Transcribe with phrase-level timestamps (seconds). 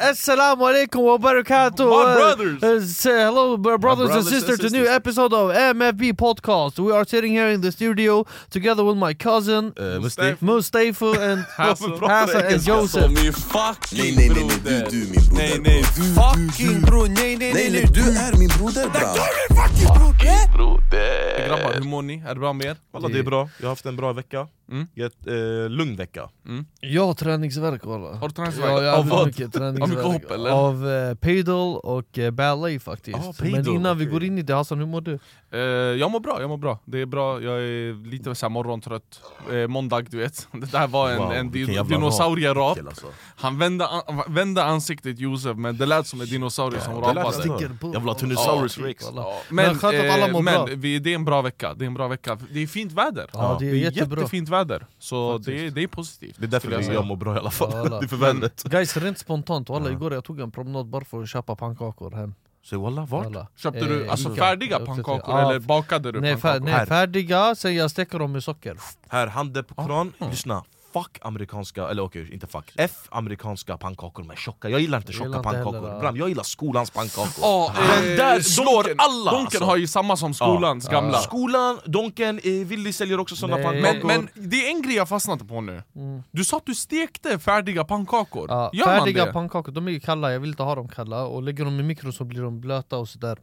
[0.00, 1.86] Assalamu alaikum wa barakatuh.
[1.88, 2.62] My brothers.
[2.62, 6.78] uh, say hello, bro- brothers, brothers and sisters, to a new episode of MFB podcast.
[6.78, 10.36] We are sitting here in the studio together with my cousin Uh, Mustafa.
[10.44, 12.06] Mustafa and Hassan du
[12.54, 13.10] and Joseph.
[13.12, 14.90] min fucking Nej, nej, nej, nej, broder?
[14.90, 15.32] du, du min broder.
[15.32, 19.14] Nej, nej, du, fucking bror, nej, nej, Nej nej, du är min broder bra!
[21.46, 22.22] Grabbar, hur mår ni?
[22.26, 22.76] Är det bra med er?
[22.92, 24.46] Walla, det är bra, jag har haft en bra vecka.
[24.70, 24.86] Mm.
[24.96, 26.28] Ett, eh, lugn vecka.
[26.80, 28.14] Jag har träningsvärk walla.
[28.14, 28.70] Har du träningsvärk?
[28.70, 29.26] Ja, jag har Av vad?
[29.26, 29.56] mycket.
[29.56, 30.50] Av mycket hopp, eller?
[30.50, 33.18] Av eh, padel och eh, ballet faktiskt.
[33.18, 34.12] Ah, Men innan vi okej.
[34.12, 35.18] går in i det Hassan, hur mår du?
[35.52, 36.78] Eh, jag mår bra, jag mår bra.
[36.84, 39.20] Det är bra, jag är lite så här morgontrött.
[39.52, 40.48] Eh, måndag, du vet.
[40.52, 42.78] Det där var en, Wow, en vilken jävla dinosaurierap.
[42.78, 43.06] rap, alltså.
[43.36, 47.16] Han vände, an- vände ansiktet Josef, men det lät som en dinosaurie som det lät
[47.16, 47.68] rapade.
[47.80, 47.92] på.
[47.94, 49.04] Jävla Tyrannosaurus Ja, Rex.
[49.16, 50.68] Ja, Men Men, skönt att alla eh, mår men bra.
[50.76, 52.38] vi, det är en bra vecka, det är en bra vecka.
[52.52, 53.30] Det är fint väder.
[53.32, 54.18] Ja, det är jättebra.
[54.20, 54.86] jättefint väder.
[54.98, 56.36] Så det är, det är positivt.
[56.38, 58.00] Det är därför jag jag, mår bra i alla fall, alla.
[58.00, 61.22] det är för vädret Guys, rent spontant, walla, igår jag tog en promenad bara för
[61.22, 62.34] att köpa pannkakor hem.
[62.62, 63.24] Så walla, vart?
[63.24, 63.46] Walla.
[63.56, 64.36] Köpte Eh, du alltså Ica.
[64.44, 66.64] färdiga pannkakor Ja, eller bakade du Nej, fär, pannkakor?
[66.64, 66.86] nej Här.
[66.86, 68.76] färdiga, sen jag steker dem med socker.
[69.08, 70.64] Här, handen på kran, lyssna
[70.96, 75.26] Fuck amerikanska, eller okej inte fuck F amerikanska pannkakor med tjocka, jag gillar inte Jag
[75.26, 76.00] gillar tjocka inte pannkakor.
[76.00, 79.64] Bram, jag gillar skolans pannkakor Ja, Den eh, där slår Donken- alla, Donken alltså.
[79.64, 80.92] har ju samma som skolans Ja.
[81.00, 81.18] gamla.
[81.18, 83.64] Skolan, Donken, eh, Willy säljer också såna Nej.
[83.64, 85.82] pannkakor Men, men det är en grej jag fastnade på nu.
[86.30, 88.46] Du sa att du stekte färdiga pannkakor.
[88.48, 89.32] Ja, Gör man färdiga det?
[89.32, 91.24] pannkakor, de är ju kalla, jag vill inte ha dem kalla.
[91.26, 93.38] Och lägger dem i mikron så blir de blöta och sådär.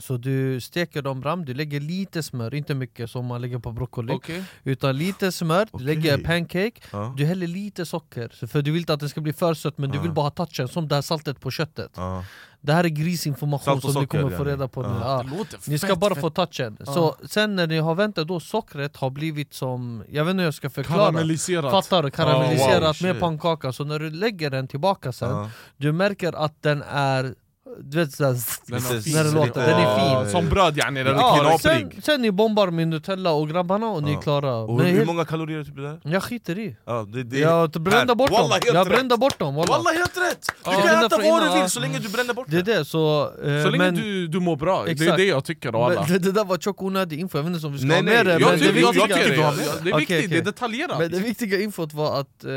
[0.00, 3.72] Så du steker dem bram, du lägger lite smör, inte mycket som man lägger på
[3.72, 4.12] broccoli.
[4.12, 4.44] Okej.
[4.64, 7.14] Utan lite smör, du lägger pancake, Ja.
[7.16, 8.46] du häller lite socker.
[8.46, 10.30] För du vill inte att det ska bli för sött men du vill bara ha
[10.30, 11.90] touchen, som det här saltet på köttet.
[11.96, 12.24] Ja.
[12.60, 14.88] Det här är grisinformation som ni socker, kommer få reda på nu.
[14.88, 15.24] Ja.
[15.50, 16.20] Det Ni ska fett, bara fett.
[16.20, 16.76] få touchen.
[16.84, 20.46] Så sen när ni har väntat då sockret har blivit som, jag vet inte hur
[20.46, 21.00] jag ska förklara.
[21.00, 21.70] Karamelliserat.
[21.70, 22.10] Fattar du?
[22.10, 26.62] Karamelliserat Oh, wow, med pannkaka, så när du lägger den tillbaka sen, du märker att
[26.62, 27.34] den är...
[27.80, 28.32] Du vet såhär,
[28.66, 28.82] Den
[29.14, 30.30] när det låter, den är fin.
[30.32, 31.02] Som bröd yani.
[31.04, 31.60] Den är knaprig.
[31.92, 34.54] sen, sen ni bombar med Nutella och grabbarna och ni är klara.
[34.56, 36.00] Och hur, hur helt- många kalorier är typ det där?
[36.02, 36.76] Jag skiter i.
[36.86, 38.50] Ja, det, det, Jag brände bort dem.
[38.72, 39.54] Jag brände bort dem.
[39.54, 40.46] Walla helt rätt!
[40.64, 40.82] Du Ja.
[40.82, 43.22] kan äta vad du vill så länge du bränner bort Det är det så...
[43.22, 46.06] eh, Så länge men, du, du mår bra, det är det jag tycker av alla.
[46.08, 48.02] men, det, där var tjock onödig info, jag vet inte om vi ska Nej, ha
[48.02, 48.32] nej, med det.
[48.32, 50.98] jag tycker, det, är viktigt, det är detaljerat.
[50.98, 52.50] Men det viktiga infot var att eh,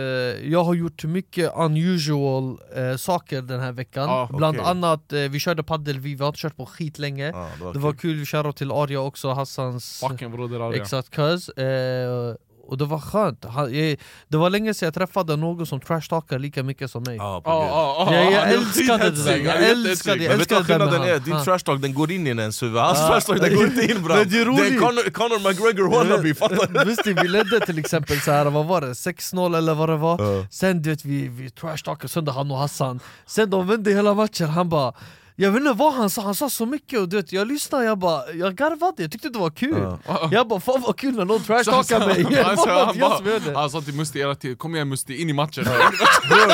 [0.52, 4.72] jag har gjort mycket unusual eh, saker den här veckan Ja, Bland okej.
[5.14, 7.74] Annat, eh, vi körde padel, vi har inte kört på skit länge Ja, det var
[7.74, 8.00] Det var kul.
[8.18, 10.82] kul, shoutout till Arja också, Hassans Fucking broder Arja.
[10.82, 12.36] exakt cuz eh,
[12.68, 13.98] Och det var skönt, Han, jag,
[14.28, 17.22] det var länge sedan jag träffade någon som trashtalkar lika mycket som mig Gud.
[17.22, 19.38] ja, ja, Jag- jag älskade det där.
[19.38, 20.30] Jag älskade det.
[20.30, 21.20] Men vet du vad skillnaden är?
[21.20, 21.44] Din Ja.
[21.44, 23.08] trash talk den går in i ens huvud, hans Ja.
[23.08, 24.46] trash talk den går inte in bra Men det är
[24.76, 26.86] är Conor, Conor McGregor wannabe, fattar du?
[26.86, 28.94] Visst vi ledde till exempel så här, vad var det?
[28.94, 30.46] 6-0 eller vad det var Ja.
[30.52, 34.50] Sen du vet vi, vi trashtalkade sönder han och Hassan Sen de vände hela matchen,
[34.50, 34.94] han bara
[35.40, 37.86] jag vet inte vad han sa, han sa så mycket och du vet, jag lyssnade
[37.86, 40.30] jag bara, jag garvade, jag tyckte det var kul Ja.
[40.32, 42.24] Jag bara fan vad kul när någon han trashtalkar mig!
[42.44, 43.58] han han gör det.
[43.58, 45.64] Han sa till Musti hela tiden, kom igen Musti, in i matchen.
[46.30, 46.52] Bror,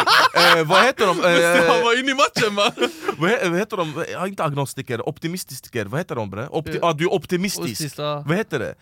[0.57, 1.19] eh, vad heter de?
[1.23, 2.71] Han Eh, var inne i matchen va?
[3.17, 4.05] vad, he, vad heter de?
[4.27, 6.47] Inte agnostiker, optimistiker, vad heter de bre?
[6.47, 7.97] Opti ah, du är optimistisk.
[7.97, 8.75] Vad heter det?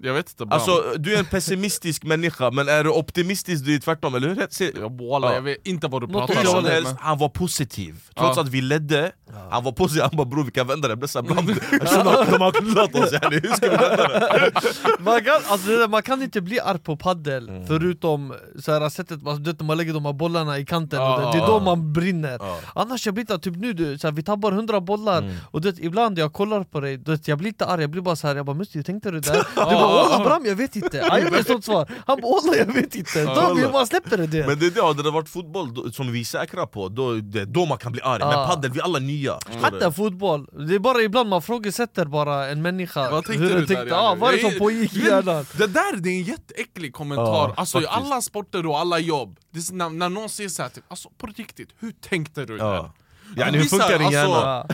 [0.00, 0.54] Jag vet inte.
[0.54, 4.46] Alltså du är en pessimistisk människa, men är du optimistisk du är tvärtom, eller hur?
[4.50, 5.34] Se- Ja.
[5.34, 6.64] jag vet inte vad du pratar om.
[6.64, 8.42] helst, han var positiv Trots Ja.
[8.42, 9.12] att vi ledde,
[9.50, 11.48] Han var sig, han bara bror vi kan vända det, såhär bland
[12.30, 14.50] de har knullat oss yani, hur ska vi vända det?
[14.98, 17.66] man, kan, alltså, det där, man kan inte bli arg på paddel Mm.
[17.66, 21.30] förutom så här, sättet man, du man lägger de här bollarna i kanten, och Ja,
[21.32, 22.58] det, det är då man brinner Ja.
[22.74, 25.36] Annars jag blir inte, typ nu du, så här, vi tappar hundra bollar Mm.
[25.50, 27.90] och du vet, ibland jag kollar på dig, du vet, jag blir inte arg, jag
[27.90, 30.76] blir bara så här, jag bara 'Musti, tänkte du där?' Du 'Wallah Bram, jag vet
[30.76, 34.16] inte' Han mig ett sånt svar, han bara 'Wallah, jag vet inte' Då man släpper
[34.16, 34.46] det, det.
[34.46, 37.44] Men det är det, hade det varit fotboll som vi är säkra på, då, det
[37.44, 38.18] då man kan bli arg.
[38.18, 38.46] Men Ja.
[38.50, 39.38] paddel, vi är alla nya.
[39.46, 43.54] Förstår Hatta fotboll, det är bara ibland man frågesätter bara en människa Vad tänkte hur
[43.54, 44.06] du där, tänkte, yani?
[44.06, 45.46] ah, vad är det som pågick i hjärnan?
[45.52, 49.38] Det där det är en jätteäcklig kommentar, Ja, alltså i alla sporter och alla jobb.
[49.72, 52.64] När, någon säger såhär, typ, alltså på riktigt, hur tänkte du där?
[52.64, 52.92] Ja.
[53.36, 54.66] Det hur funkar din alltså, hjärna?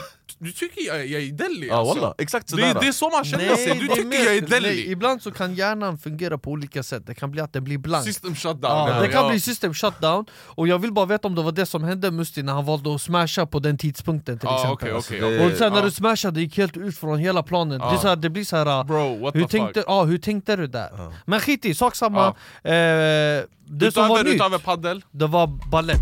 [0.44, 1.94] Du tycker jag, jag är dellig Ja alltså.
[2.00, 4.40] walla, exakt det, sådär det är så man känner sig, du tycker mer- jag är
[4.40, 7.64] nej, dellig Ibland så kan hjärnan fungera på olika sätt, det kan bli att den
[7.64, 9.30] blir blank System shutdown Ja, ja, det kan ja.
[9.30, 12.42] bli system shutdown, och jag vill bara veta om det var det som hände Musti
[12.42, 15.46] när han valde att smasha på den tidpunkten till Ja, exempel okej, det- okej.
[15.52, 17.90] Och sen när du smashade, det gick helt ut från hela planen Ja.
[17.90, 18.84] det, är så här, det blir så här.
[18.84, 20.88] Bro, what hur the tänkte, fuck ja, hur tänkte du där?
[20.96, 21.12] Ja.
[21.26, 22.26] Men skit i, sak samma
[22.62, 26.00] eh, Det som var Utöver, nytt, utöver paddel, det var ballett.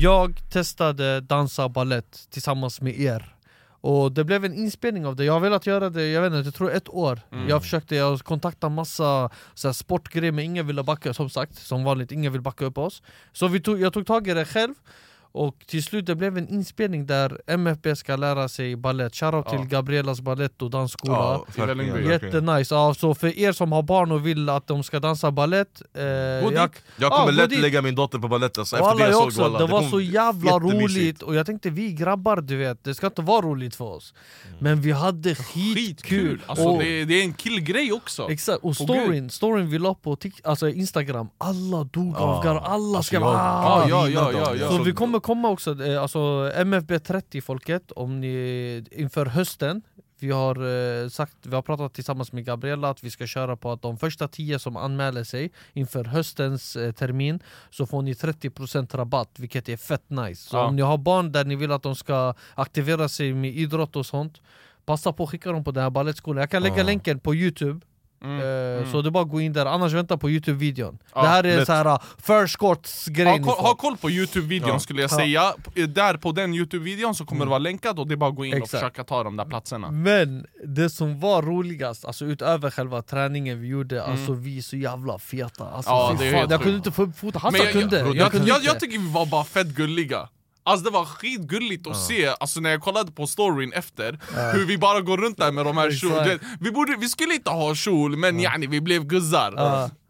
[0.00, 3.36] Jag testade dansa ballett tillsammans med er.
[3.80, 6.46] Och det blev en inspelning av det, jag har velat göra det, jag vet inte,
[6.46, 7.20] jag tror ett år.
[7.32, 7.48] Mm.
[7.48, 11.84] Jag försökte, jag kontaktade massa så här, sportgrejer men ingen ville backa, som sagt, som
[11.84, 13.02] vanligt, ingen vill backa upp oss.
[13.32, 14.74] Så vi tog, jag tog tag i det själv
[15.34, 19.58] och till slut det blev en inspelning där MFB ska lära sig ballett, shoutout Ja.
[19.58, 21.68] till Gabrielas ballett och dansskola Ja.
[22.12, 25.82] Jättenice, ja, så för er som har barn och vill att de ska dansa ballett
[25.96, 26.52] eh, jag.
[26.54, 27.58] Jag Ja, kommer lätt dit.
[27.60, 29.58] lägga min dotter på balett alltså, efter det jag såg också, walla.
[29.58, 33.22] det var så jävla roligt och jag tänkte vi grabbar du vet, det ska inte
[33.22, 34.14] vara roligt för oss
[34.58, 35.74] Men vi hade skitkul!
[35.74, 36.42] skitkul!
[36.46, 39.94] Alltså, och, det, är- det är en killgrej också Exakt, och storyn, storyn vi la
[39.94, 43.86] på alltså Instagram, alla dog av garv, alla Alltså, skrev ah!
[43.88, 44.68] Ja, ja, ja.
[44.68, 44.96] Så vi det.
[44.96, 49.82] kommer komma också, eh, alltså MFB 30 folket, om ni, inför hösten
[50.18, 50.56] vi har
[51.02, 53.98] eh, sagt, vi har pratat tillsammans med Gabriella att vi ska köra på att de
[53.98, 57.40] första 10 som anmäler sig inför höstens eh, termin
[57.70, 60.48] så får ni 30% rabatt, vilket är fett nice.
[60.48, 60.66] Så Ja.
[60.66, 64.06] om ni har barn där ni vill att de ska aktivera sig med idrott och
[64.06, 64.40] sånt
[64.86, 66.82] Passa på att skicka dem på den här balettskolan, jag kan lägga Ja.
[66.82, 67.80] länken på youtube
[68.24, 68.92] Mm, eh, mm.
[68.92, 71.66] Så är bara gå in där, annars vänta på youtube-videon Ja, Det här är lätt.
[71.66, 73.62] så här förskottsgrej ha, ni koll, får.
[73.62, 74.78] ha koll på youtube-videon Ja.
[74.78, 75.16] skulle jag Ja.
[75.16, 75.52] säga,
[75.88, 78.44] där på den youtube-videon så kommer det vara länkat och det är bara att gå
[78.44, 78.70] in och Exakt.
[78.80, 83.68] försöka ta de där platserna Men det som var roligast, alltså utöver själva träningen vi
[83.68, 86.02] gjorde, alltså vi är så jävla feta alltså, Mm.
[86.02, 88.48] Ja, det är fan, Jag kunde inte få upp foten, Hassan kunde, jag, jag, jag,
[88.48, 90.28] jag, jag tycker vi var bara fett gulliga
[90.66, 94.18] Alltså det var skitgulligt att se, alltså när jag kollade på storyn efter,
[94.52, 97.50] hur vi bara går runt där med de här kjol, vi, borde, vi skulle inte
[97.50, 99.52] ha kjol men yani vi blev guzzar.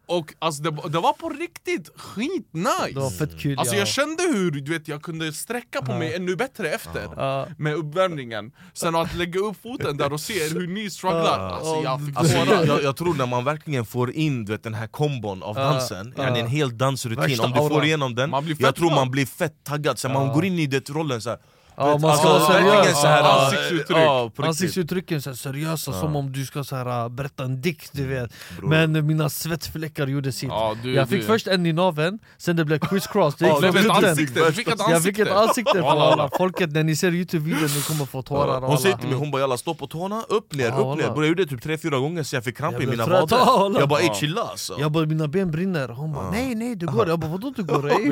[0.06, 2.88] Och alltså det, det var på riktigt skitnice!
[2.94, 3.78] Det var fett kul Alltså ja.
[3.78, 7.46] jag kände hur du vet, jag kunde sträcka på mig ännu bättre efter Ja.
[7.58, 12.06] med uppvärmningen Sen att lägga upp foten där och se hur ni strugglar, alltså jag
[12.06, 12.36] fick Alltså,
[12.66, 15.62] jag, jag, tror när man verkligen får in du vet, den här kombon av Ja,
[15.62, 16.22] dansen, ja.
[16.22, 19.26] en hel dansrutin, Värsta om du får igenom den, Man blir jag tror man blir
[19.26, 21.38] fett taggad, så man går in i det rollen så här.
[21.76, 23.00] Ja, man ska alltså, vara seriös.
[23.00, 23.96] så här, Ja, ansiktsuttryck.
[23.96, 24.30] Ja.
[24.36, 28.32] Ansiktsuttrycken så här, seriösa, som om du ska så här, berätta en dikt du vet.
[28.58, 28.68] Bror.
[28.68, 30.48] Men mina svettfläckar gjorde sitt.
[30.48, 33.46] Ja, du- Jag fick du- först en i naveln, sen det blev criss cross, det
[33.46, 35.80] Ja, du fick ett Jag fick ett ansikte!
[35.80, 36.30] på alla.
[36.36, 39.40] Folket, när ni ser youtube-videon ni kommer få tårar Hon säger till mig, hon bara
[39.40, 41.10] jalla stå på tårna, upp ner, Ja, upp ner.
[41.10, 43.26] Bror, Jag gjorde det typ 3-4 gånger så jag fick kramp Jag i mina ja,
[43.26, 43.80] vader.
[43.80, 44.14] Jag bara ey Ja.
[44.14, 44.76] chilla alltså.
[44.78, 47.62] Jag bara mina ben brinner, hon bara nej nej det går, jag bara vadå det
[47.62, 47.88] går?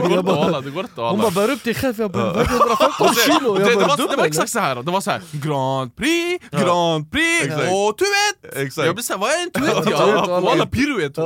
[0.97, 3.75] Jag hon bara bär upp dig själv, jag bara väger 115 kilo, det, jag det,
[3.75, 4.25] bara var, det var eller?
[4.25, 4.83] exakt så här.
[4.83, 7.63] det var så här Grand Prix, Grand Prix Exakt.
[7.73, 8.57] och tuett!
[8.57, 8.87] Exakt.
[8.87, 9.85] Jag blev såhär, vad är en tuett?
[9.85, 11.17] Tuett, Ja, alla- Walla piruett!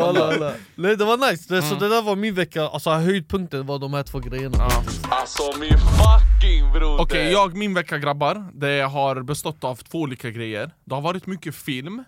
[0.75, 1.79] Nej det var nice, det, så Mm.
[1.79, 4.85] det där var min vecka, alltså höjdpunkten var de här två grejerna Ja.
[5.11, 7.03] Alltså min fucking broder!
[7.03, 11.27] Okej, jag, min vecka grabbar, det har bestått av två olika grejer Det har varit
[11.27, 12.05] mycket film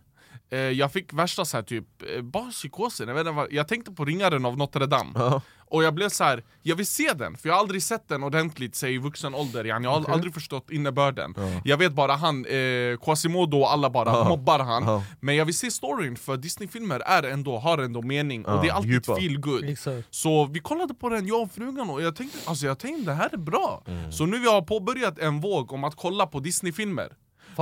[0.51, 1.85] Eh, Jag fick värsta så här, typ,
[2.17, 5.41] eh, bara psykosen, jag, vet inte vad, jag tänkte på Ringaren av Notre Dame Ja.
[5.71, 8.23] Och jag blev så här, jag vill se den, för jag har aldrig sett den
[8.23, 9.85] ordentligt säg, i vuxen ålder, yani.
[9.85, 10.15] jag har Okej.
[10.15, 11.35] aldrig förstått innebörden
[11.65, 15.03] Jag vet bara han, eh, Quasimodo och alla bara mobbar han Ja.
[15.21, 18.69] Men jag vill se storyn, för Disney-filmer är ändå, har ändå mening, och Ja, det
[18.69, 19.17] är alltid djupa.
[19.17, 20.09] feel good Exakt.
[20.11, 23.15] så vi kollade på den, jag och frugan, och jag tänkte alltså jag tänkte det
[23.15, 23.83] här är bra
[24.13, 27.09] Så nu vi har påbörjat en våg om att kolla på Disney-filmer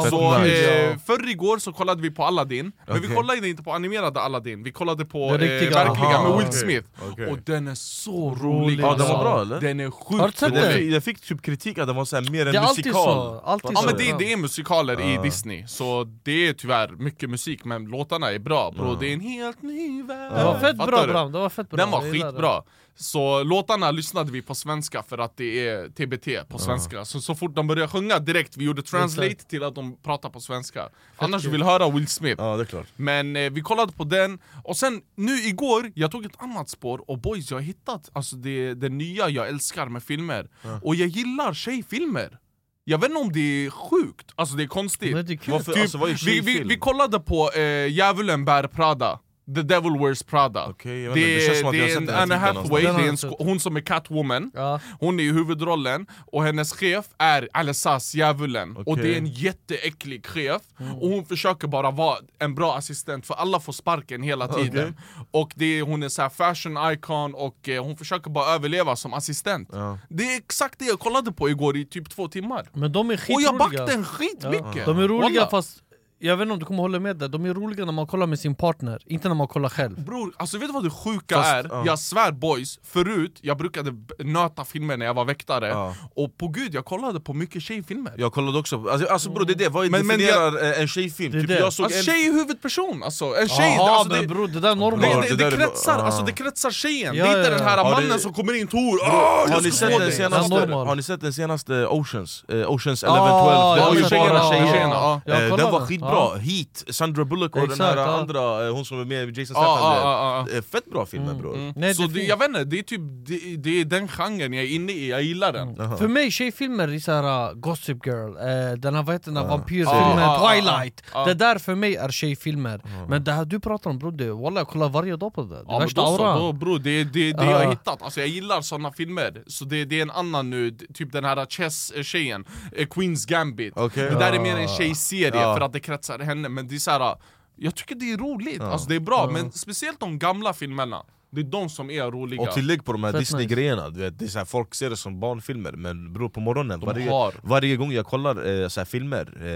[0.02, 0.84] Fan, Så nice.
[0.90, 4.62] eh, förr igår så kollade vi på Aladdin, men vi kollade inte på animerade Aladdin,
[4.62, 5.70] vi kollade på eh, riktiga.
[5.70, 6.52] verkliga Aha, med Will.
[6.52, 6.88] Smith.
[7.12, 7.26] Okej.
[7.26, 9.60] Och den är så Rolig, Ja den var bra eller?
[9.60, 12.46] Den är sjukt rolig fick, jag fick typ kritik att den var så här, mer
[12.46, 13.86] en Det är alltid musikal så, alltid Ja så.
[13.86, 15.22] men det, det är musikaler i Ja.
[15.22, 18.96] Disney, så det är tyvärr mycket musik men låtarna är bra bro, Ja.
[19.00, 21.06] det är en helt ny värld Det var fett Fattar bra?
[21.06, 22.62] Bram, det var fett bra Den var skitbra
[22.98, 27.04] Så låtarna lyssnade vi på svenska för att det är TBT på svenska.
[27.04, 29.50] Så så fort de började sjunga direkt, vi gjorde translate Exakt.
[29.50, 30.88] till att de pratar på svenska.
[31.16, 31.52] Annars kul.
[31.52, 32.42] vill höra Will Smith.
[32.42, 32.86] Ja det är klart.
[32.96, 37.10] Men eh, vi kollade på den, och sen nu igår, jag tog ett annat spår.
[37.10, 40.48] Och boys jag har hittat alltså det, det nya jag älskar med filmer.
[40.82, 42.38] Och jag gillar tjejfilmer.
[42.84, 45.14] Jag vet inte om det är sjukt, alltså det är konstigt.
[45.14, 45.52] Men det är kul.
[45.52, 49.20] Varför, Typ, alltså vad är vi, vi, vi kollade på eh, Djävulen bär Prada
[49.54, 50.66] The Devil Wears Prada.
[50.66, 54.50] Inte, Det, det det är en Anna Hathaway, det är en hon som är Catwoman.
[54.54, 54.80] Ja.
[55.00, 58.76] Hon är i huvudrollen, och hennes chef är Alessas Djävulen.
[58.76, 59.02] Och Okej.
[59.04, 60.62] det är en jätteäcklig chef,
[61.00, 64.96] och hon försöker bara vara en bra assistent för alla får sparken hela tiden.
[65.30, 69.14] Och det hon är så här fashion icon och eh, hon försöker bara överleva som
[69.14, 69.68] assistent.
[69.72, 69.98] Ja.
[70.08, 72.66] Det är exakt det jag kollade på igår i typ två timmar.
[72.72, 73.48] Men de är Och skitroliga.
[73.48, 74.86] jag backade skitmycket!
[74.86, 75.50] De är roliga Wallah.
[75.50, 75.82] fast,
[76.18, 78.26] jag vet inte om du kommer hålla med där, de är roliga när man kollar
[78.26, 81.34] med sin partner, inte när man kollar själv Bror, alltså vet du vad det sjuka
[81.36, 81.68] Fast, är?
[81.70, 81.82] ja.
[81.86, 85.94] Jag svär boys, förut jag brukade nöta filmer när jag var väktare Ja.
[86.14, 89.52] Och på gud, jag kollade på mycket tjejfilmer Jag kollade också, alltså, alltså bror det
[89.52, 91.32] är det, vad Men- men definierar eh, en tjejfilm?
[91.32, 91.58] Det är Typ, det.
[91.58, 92.04] jag såg Alltså en...
[92.04, 94.80] tjej är huvudperson, alltså en tjej, Jaha, alltså, men det, bror det där är det,
[94.80, 97.66] normalt det, det det, kretsar, alltså det kretsar tjejen, Ja, det är inte ja, den
[97.68, 100.86] här mannen ni- som kommer in Tor, ah, Har jag ni sett den senaste, normal.
[100.86, 102.44] har ni sett den senaste Oceans?
[102.48, 103.30] Eh, Oceans 11, 12?
[103.30, 105.20] Ah, det var ju men bara tjejerna.
[105.26, 105.56] Jag Eh.
[105.56, 106.34] Den var skitbra, Ja.
[106.40, 108.16] Heat, Sandra Bullock och den Exakt, här ja.
[108.20, 110.56] andra, eh, hon som är med i Jason Ja, Statham ja, ja.
[110.56, 111.72] Eh, Fett bra filmer bror Mm.
[111.76, 114.64] Nej, så det jag vet inte, det är typ det, det är den genren jag
[114.64, 115.96] är inne i, jag gillar den Jaha.
[115.96, 119.44] För mig, tjejfilmer är såhär uh, Gossip Girl, uh, den här, vad heter den här
[119.44, 119.48] Ja.
[119.50, 121.02] vampyrfilmen, Ja, ja, Twilight.
[121.26, 124.60] Det där för mig är tjejfilmer Men det här du pratar om bror, det- wallah
[124.60, 127.10] jag kollar varje dag på det, det Ja, värsta auran då, bro, det är det,
[127.32, 127.50] det Ja.
[127.50, 130.70] jag har hittat, alltså, jag gillar såna filmer Så det, det är en annan nu,
[130.94, 132.44] typ den här Chess-tjejen,
[132.76, 134.10] eh, Queens Gambit Okej.
[134.10, 136.90] Det där är mer en tjejserie för att det kretsar henne, men det är så
[136.90, 137.16] här,
[137.56, 141.40] jag tycker det är roligt, alltså, det är bra, men speciellt de gamla filmerna Det
[141.40, 144.90] är de som är roliga Och tillägg på de här Disney-grejerna, är här, folk ser
[144.90, 147.34] det som barnfilmer men bror på morgonen, De varje, har.
[147.42, 149.48] varje gång jag kollar eh, så här, filmer, eh,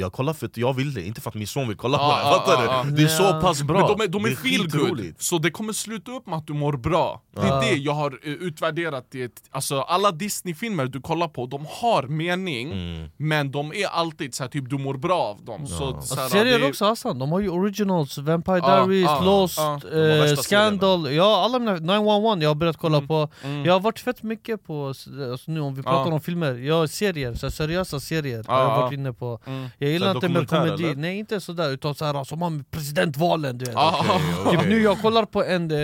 [0.00, 2.04] jag kollar för att jag vill det, inte för att min son vill kolla på
[2.04, 2.90] Ja, det, ja, fattar ja, du?
[2.90, 2.96] ja.
[2.96, 3.40] Det är så Ja.
[3.42, 5.22] pass bra, Men de är, de är Det feel good, skitroligt.
[5.22, 7.60] så det kommer sluta upp med att du mår bra Det är Ja.
[7.60, 9.32] det jag har eh, utvärderat det.
[9.50, 13.08] Alltså alla Disney-filmer du kollar på, de har mening Mm.
[13.16, 16.16] Men de är alltid så här, typ du mår bra av dem så, så Alltså,
[16.28, 19.80] serier det är- också Hassan, de har ju originals, Vampire Ja, Diaries, ja, Lost, ja.
[19.98, 23.64] Eh, Scandal, ja alla mina 911 jag har börjat kolla Mm, på mm.
[23.64, 24.86] Jag har varit fett mycket på,
[25.30, 26.14] alltså nu om vi pratar Ja.
[26.14, 28.80] om filmer, ja serier, så seriösa serier har jag ja.
[28.80, 29.68] varit inne på Mm.
[29.78, 30.94] Jag gillar inte mer komedi, eller?
[30.94, 34.68] nej inte sådär utan såhär som har med presidentvalen du vet Ah, Okej, Typ okej.
[34.68, 35.76] nu jag kollar på en, eh,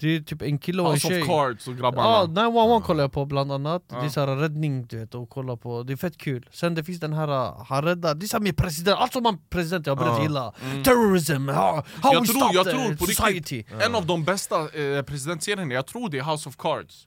[0.00, 2.80] det är typ en kille och en House tjej of Cards och grabbarna Ja, 911
[2.86, 5.92] kollar jag på bland annat, det är såhär räddning du vet, och kolla på, det
[5.92, 8.56] är fett kul Sen det finns den här, uh, han räddar, det är såhär med
[8.56, 10.22] president, allt som man president jag har börjat Ja.
[10.22, 10.82] gilla Mm.
[10.84, 11.54] Terrorism, how,
[12.02, 14.35] how jag we tror, stop jag the tror på society riktigt, en av de bästa
[14.52, 17.06] eh, presidentserierna, jag tror det är House of Cards.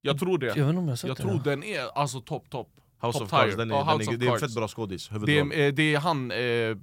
[0.00, 1.98] Jag tror det, Jag vet inte om jag har sett jag det tror den är
[1.98, 2.68] alltså topp topp.
[3.02, 5.10] House Top of Cards, den är, Ja, den är, det är en fett bra skådis,
[5.26, 6.76] det är, eh, det är han, eh,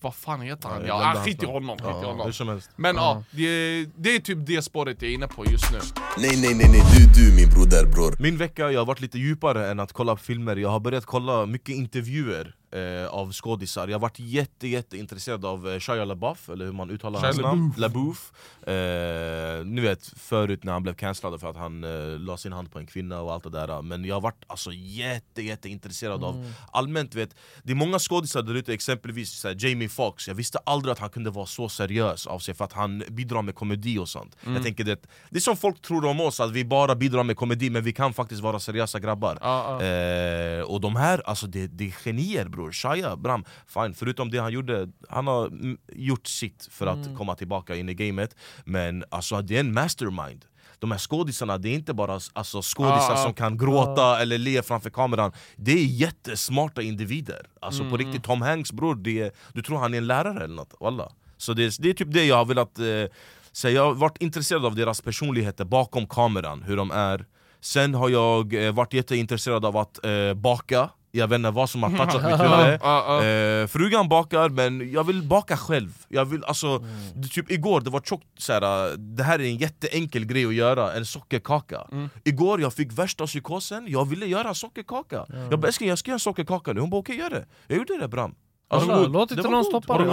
[0.00, 0.86] vad fan heter han?
[0.86, 2.32] Ja, glömde ah, skit i honom, skit i Ja, honom.
[2.32, 2.70] som helst.
[2.76, 3.02] Men Ja.
[3.30, 5.78] ja, det, det är typ det spåret jag är inne på just nu.
[6.18, 6.82] Nej nej nej nej,
[7.14, 8.14] du du min broder bror.
[8.22, 10.56] Min vecka, jag har varit lite djupare än att kolla på filmer.
[10.56, 13.88] Jag har börjat kolla mycket intervjuer eh, av skådisar.
[13.88, 17.26] Jag har varit jätte, jätte intresserad av eh, Shia LaBeouf, eller hur man uttalar Shia
[17.26, 17.74] hans namn.
[17.76, 18.32] LaBeouf.
[18.62, 22.72] Eh, Nu vet, förut när han blev cancellad för att han eh, la sin hand
[22.72, 23.82] på en kvinna och allt det där.
[23.82, 28.42] Men jag har varit alltså jätte, jätte intresserad av Allmänt vet, det är många skådisar
[28.42, 30.28] där ute, exempelvis så här, Jamie Foxx.
[30.28, 33.42] Jag visste aldrig att han kunde vara så seriös av sig för att han bidrar
[33.42, 34.36] med komedi och sånt.
[34.44, 37.36] Jag tänker det, det är som folk tror om oss, att vi bara bidrar med
[37.36, 39.38] komedi men vi kan faktiskt vara seriösa grabbar.
[39.40, 39.86] Ja, ja.
[39.86, 44.38] Eh, och de här, alltså det, det är genier bror, Shia, Bram, fine, förutom det
[44.38, 48.36] han gjorde, han har mm, gjort sitt för att komma tillbaka in i gamet.
[48.64, 50.44] Men alltså det är en mastermind.
[50.78, 53.24] De här skådisarna, det är inte bara alltså, skådisar Ah, ah.
[53.24, 55.32] som kan gråta eller le framför kameran.
[55.56, 57.46] Det är jättesmarta individer.
[57.60, 60.54] Alltså på riktigt, Tom Hanks bror, det är, du tror han är en lärare eller
[60.54, 61.12] något, walla.
[61.36, 62.84] Så det, är- det är typ det jag har velat eh,
[63.52, 67.26] säga, jag har varit intresserad av deras personligheter bakom kameran, hur de är.
[67.60, 71.82] Sen har jag eh, varit jätteintresserad av att eh, baka Jag vet inte vad som
[71.82, 73.62] har touchat mitt huvud.
[73.62, 75.92] Eh, Frugan bakar men jag vill baka själv.
[76.08, 76.88] Jag vill, alltså, Mm.
[77.14, 80.92] det, typ Igår det var tjockt såhär, det här är en jätteenkel grej att göra,
[80.92, 81.80] en sockerkaka.
[81.92, 82.08] Mm.
[82.24, 85.26] Igår jag fick värsta psykosen, jag ville göra sockerkaka.
[85.50, 87.46] Jag bara älskling jag ska göra en sockerkaka nu, hon bara okej gör det.
[87.66, 88.34] Jag gjorde det Bram.
[88.68, 89.12] Alltså, god.
[89.12, 89.66] låt inte någon god.
[89.66, 90.06] stoppa dig,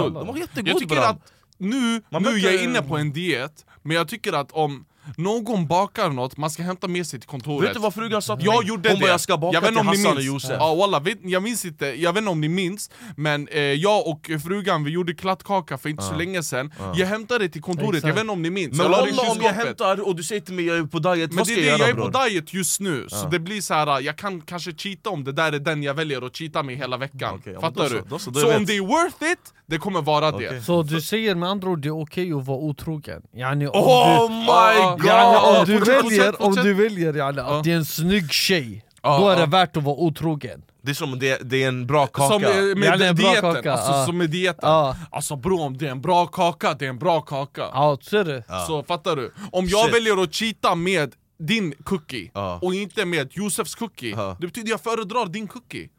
[0.66, 1.16] Jag tycker Bram.
[1.16, 4.86] att nu, Man nu jag är inne på en diet, men jag tycker att om
[5.18, 8.36] någon bakar något, man ska hämta med sig till kontoret Vet du vad frugan sa
[8.38, 8.68] till Jag mig?
[8.68, 9.02] gjorde Hon det!
[9.02, 10.28] bara jag ska baka jag vet till inte om ni Hassan och minns.
[10.28, 13.62] Josef Ja, walla, vet, jag minns inte, jag vet inte om ni minns, men eh,
[13.62, 17.62] jag och frugan vi gjorde kladdkaka för inte så länge sedan Jag hämtade det till
[17.62, 18.08] kontoret, Exakt.
[18.08, 19.66] jag vet inte om ni minns Men Jag la det i walla om jag kylskåpet.
[19.68, 21.66] hämtar och du säger till mig jag är på diet, Men vad det ska är
[21.66, 22.30] det, jag jag göra är på bror?
[22.30, 24.00] diet just nu, så det blir så här.
[24.02, 26.98] jag kan kanske cheata om det där är den jag väljer att cheata med hela
[26.98, 28.02] veckan Okej, ja, men Fattar då så, du?
[28.10, 30.50] då så, då jag om det är worth it, det kommer vara Okej.
[30.52, 33.22] det Så du säger med andra ord det är okej att vara otrogen?
[33.36, 35.06] Yani om Oh du, my Ja, god!
[35.06, 37.58] yani om du fortsätt, väljer, fortsätt, om du väljer yani, Ja.
[37.58, 39.46] att det är en snygg tjej, Ja, då är det ja.
[39.48, 42.50] värt att vara otrogen Det är som det, det är en bra kaka Som Ja,
[42.76, 44.06] med en bra dieten, kaka, alltså ja.
[44.06, 44.96] som med dieten Ja.
[45.12, 48.24] Alltså bror om det är en bra kaka, det är en bra kaka Ja, så
[48.24, 48.44] det.
[48.68, 49.32] Så fattar du?
[49.52, 49.96] Om jag Shit.
[49.96, 52.60] väljer att cheata med din cookie, Ja.
[52.62, 54.38] och inte med Josefs cookie, Ja.
[54.40, 55.90] det betyder jag föredrar din cookie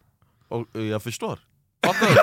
[0.49, 1.39] och, eh, Jag förstår
[1.87, 2.15] Fattar du?
[2.15, 2.21] det,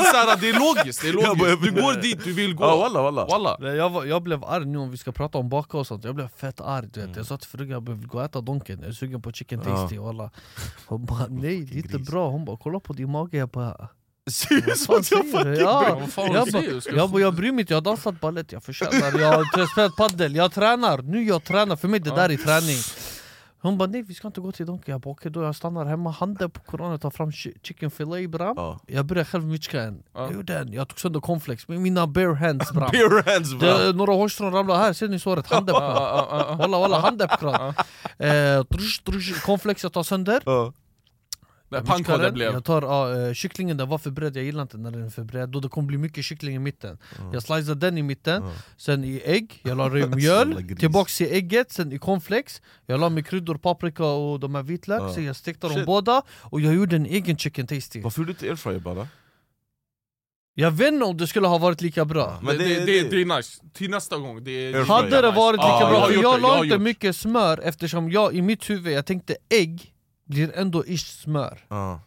[0.00, 1.62] är så här, det är logiskt, det är logiskt.
[1.62, 2.64] Du går dit du vill gå.
[2.64, 3.26] Ja walla walla.
[3.26, 3.74] Walla.
[3.74, 6.14] Jag, var, jag blev arg nu om vi ska prata om baka och sånt, jag
[6.14, 7.06] blev fett arg du vet.
[7.06, 7.18] Mm.
[7.18, 9.60] Jag sa till frugan jag vill gå och äta Donken, jag är sugen på chicken
[9.60, 10.30] tasty walla.
[10.86, 13.36] Hon bara nej det är inte bra, hon bara kolla på din mage.
[13.36, 13.88] Jag bara
[14.30, 18.62] Seriöst Vad att jag fucking Ja, jag bryr mig inte, jag har dansat balett, jag
[18.62, 22.36] förtjänar, jag har spelat padel, jag tränar, nu jag tränar, för mig det där är
[22.36, 22.76] träning
[23.60, 25.84] Hon bara nej vi ska inte gå till Donken, jag bara okej då jag stannar
[25.84, 28.80] hemma, handen på koranen, tar fram chi- chicken fillet bram Ja.
[28.86, 30.20] Jag började själv mitchka en, Ja.
[30.22, 31.68] jag gjorde en, jag tog sönder cornflakes.
[31.68, 33.78] Med mina bare hands bram Bare hands bra!
[33.78, 35.46] det, Några hårstrån ramlade här, ser ni såret?
[35.52, 35.80] Handen på
[36.58, 37.74] Walla walla, handen på kran
[38.18, 40.42] eh, trush, trush, Cornflakes jag tar sönder
[41.70, 44.90] Mixar den, blev Jag tar eh, kycklingen, den var för bred, jag gillar inte när
[44.90, 46.98] den är för bred Då det kommer bli mycket kyckling i mitten.
[47.32, 48.52] Jag slicear den i mitten, Ja.
[48.76, 50.76] sen i ägg, jag la i mjöl.
[50.78, 52.62] Tillbaks i ägget, sen i cornflakes.
[52.86, 55.12] Jag la med kryddor, paprika och de här vitlök Ja.
[55.14, 56.22] Så jag stekte dem båda.
[56.40, 58.00] Och jag gjorde en egen chicken tasty.
[58.02, 59.08] Varför gjorde du inte airfryer bara?
[60.54, 62.38] Jag vet inte om det skulle ha varit lika bra.
[62.42, 64.84] Men det, det- det, det, är nice, till nästa gång det är.
[64.84, 68.34] Hade det varit lika jag bra, jag jag la har inte mycket smör eftersom jag
[68.34, 69.92] i mitt huvud, jag tänkte ägg
[70.28, 71.58] blir ändå ish smör.
[71.68, 72.00] Ja.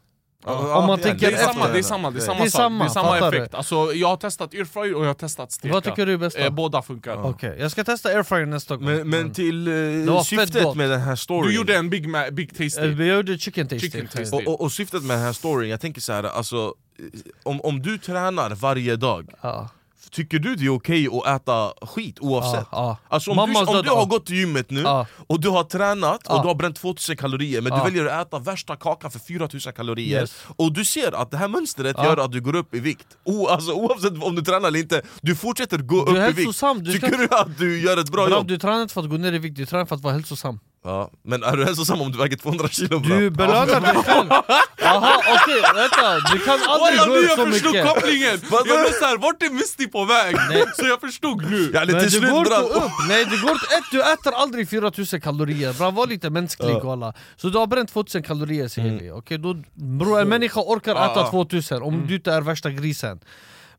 [0.45, 0.77] Ja.
[0.77, 2.49] Om man det- tänker det, är samma, det är samma, det är samma Det är
[2.49, 3.53] sak, samma, det är samma effekt.
[3.55, 6.37] Alltså, Jag har testat airfryer och jag har testat steka Vad tycker du är bäst
[6.37, 6.43] då?
[6.43, 7.25] eh, Båda funkar.
[7.25, 8.85] Okej, jag ska testa airfryer nästa gång.
[8.85, 11.49] Men, men till Det eh, syftet med den här storyn.
[11.49, 12.81] Du gjorde en big, ma- big tasty.
[12.81, 13.79] Eh, Vi gjorde chicken tasty.
[13.91, 14.35] Chicken tasty.
[14.35, 17.05] och, och, och syftet med den här storyn, jag tänker så här, alltså eh,
[17.43, 19.69] om, om du tränar varje dag, Ja,
[20.09, 22.67] tycker du det är okej att äta skit oavsett?
[22.71, 22.97] ja, ja.
[23.15, 25.07] Alltså om Mammas du, om död, du har gått till gymmet nu, Ja.
[25.27, 28.39] och du har tränat och du har bränt 2000 kalorier men du väljer att äta
[28.39, 30.43] värsta kakan för 4000 kalorier Yes.
[30.57, 33.47] Och du ser att det här mönstret gör att du går upp i vikt o,
[33.47, 36.91] alltså, Oavsett om du tränar eller inte, du fortsätter gå Du upp i vikt du
[36.93, 38.47] Tycker du att du gör ett bra Bram, jobb?
[38.47, 40.59] du tränar inte för att gå ner i vikt, du tränar för att vara hälsosam
[40.83, 41.09] Ja.
[41.23, 43.17] Men är du hälsosam om du väger 200 kilo bra?
[43.17, 44.29] Du belönar dig själv!
[44.77, 48.39] Jaha okej, vänta, du kan aldrig gå nu upp jag så förstod mycket kopplingen!
[48.51, 50.35] Jag blev såhär, vart är Misty på väg?
[50.49, 50.63] Nej.
[50.77, 51.71] Så jag förstod nu!
[51.73, 52.59] Ja, Men slut går inte bra.
[52.59, 56.79] upp, nej det går ett, du äter aldrig 4000 kalorier, bra var lite mänsklig Ja.
[56.83, 60.91] walla Så du har bränt 2000 kalorier säger vi, okej då Bror en människa orkar
[60.91, 61.27] äta ja.
[61.31, 63.19] 2000 om du inte är värsta grisen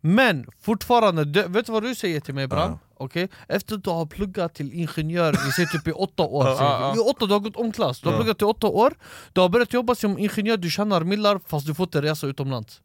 [0.05, 2.71] Men fortfarande, du, vet du vad du säger till mig Bram?
[2.71, 2.79] Ja.
[2.97, 3.29] Okej?
[3.49, 7.01] Efter att du har pluggat till ingenjör, vi säger typ i åtta år ja, vi.
[7.01, 8.19] I åtta, du har gått omklass, du har Ja.
[8.19, 8.95] pluggat i åtta år
[9.33, 12.81] Du har börjat jobba som ingenjör, du tjänar millar fast du får inte resa utomlands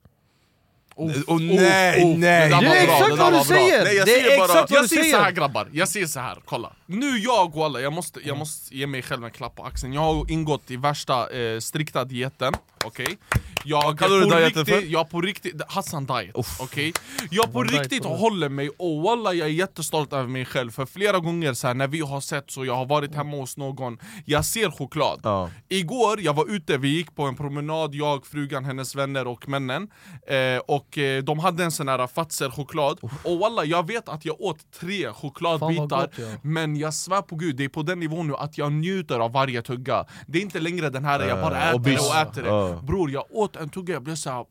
[1.00, 2.50] Åh, nej, nej.
[2.50, 3.44] Det Det var är bra, exakt det vad du bra.
[3.44, 3.84] säger!
[3.84, 6.38] Nej, jag det säger bara- Jag säger så här grabbar, jag säger så här.
[6.46, 9.94] kolla Nu jag walla, jag måste, jag måste ge mig själv en klapp på axeln
[9.94, 12.54] Jag har ingått i värsta eh, strikta dieten,
[12.86, 13.18] okej?
[13.64, 14.90] Jag kallar du på riktigt?
[14.92, 16.94] Jag på riktigt, Hassan diet, okej?
[17.32, 21.20] Jag på riktigt håller mig, och walla jag är jättestolt över mig själv För flera
[21.20, 24.46] gånger så här, när vi har sett så, jag har varit hemma hos någon Jag
[24.46, 25.50] ser choklad Ja.
[25.70, 29.88] Igår, jag var ute, vi gick på en promenad, jag, frugan, hennes vänner och männen
[30.28, 34.42] eh, Och eh, de hade en sån här Fazer-choklad Och walla, jag vet att jag
[34.42, 36.26] åt tre chokladbitar gott, ja.
[36.42, 39.32] Men jag svär på gud, det är på den nivån nu att jag njuter av
[39.32, 42.44] varje tugga Det är inte längre den här, jag bara Eh, äter det och äter
[42.44, 42.82] det Ja.
[42.84, 44.46] Bror, jag åt en tugga, jag blev såhär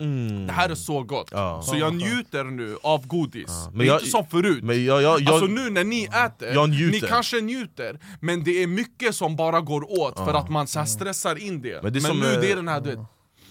[0.00, 0.46] Mm.
[0.46, 1.62] det här är så gott, Ja.
[1.62, 3.50] så jag njuter nu av godis.
[3.70, 4.64] Men Det är jag- inte som förut.
[4.64, 8.66] Men jag, jag, jag, Alltså nu när ni äter, ni kanske njuter Men det är
[8.66, 11.82] mycket som bara går åt för att man så stressar in det.
[11.82, 12.98] Men det är Men nu eh, det är den här du vet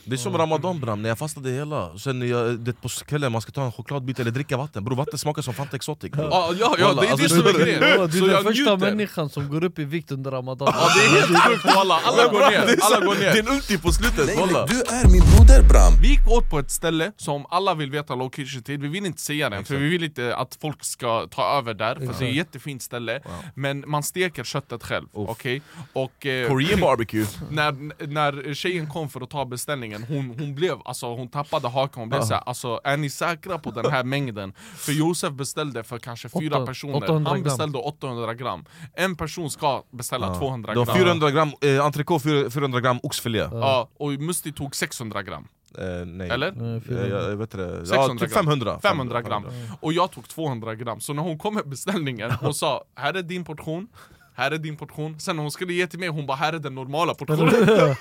[0.06, 1.98] Det är som ramadan bram, när jag fastade hela.
[1.98, 4.84] Sen när jag, det på kvällen man ska ta en chokladbit eller dricka vatten.
[4.84, 6.12] Bror vatten smakar som Fanta Exotic.
[6.12, 6.28] Bror.
[6.32, 8.10] Ja, ja, ja det är det Alltså, som är det- grejen.
[8.10, 10.68] Du Så är den jag första människan som går upp i vikt under ramadan.
[10.76, 13.40] Ja det är helt sjukt walla, alla går Det ner, alla går Det är ner
[13.50, 14.66] en ulti på slutet walla.
[14.66, 15.94] du är min broder Bram.
[16.02, 19.22] Vi gick åt på ett ställe som alla vill veta location till, vi vill inte
[19.22, 22.30] säga den för vi vill inte att folk ska ta över där För det är
[22.30, 23.22] ett jättefint ställe.
[23.56, 25.62] Men man steker köttet själv, okej?
[25.94, 27.26] Och eh, Korean barbecue.
[27.50, 27.72] när,
[28.08, 32.10] när tjejen kom för att ta beställningen, hon, hon blev, alltså hon tappade hakan, hon
[32.10, 34.54] blev såhär alltså är ni säkra på den här mängden?
[34.76, 38.66] För Josef beställde för kanske fyra personer, 800 han beställde 800 gram.
[38.94, 40.96] En person ska beställa 200 De gram.
[40.96, 43.40] 400 gram eh, entrecote, 400 gram oxfilé.
[43.52, 46.30] Ja, och Musti tog 600 gram, eh, Nej.
[46.30, 46.48] Eller?
[46.48, 47.78] Eh, jag, jag vet det.
[47.80, 48.44] Ja, 600 typ gram.
[48.46, 49.46] 500 500 gram.
[49.80, 53.22] Och jag tog 200 gram, så när hon kom med beställningen, hon sa 'Här är
[53.24, 53.88] din portion'
[54.36, 56.60] här är din portion, sen när hon skulle ge till mig, hon bara 'Här är
[56.60, 57.96] den normala portionen'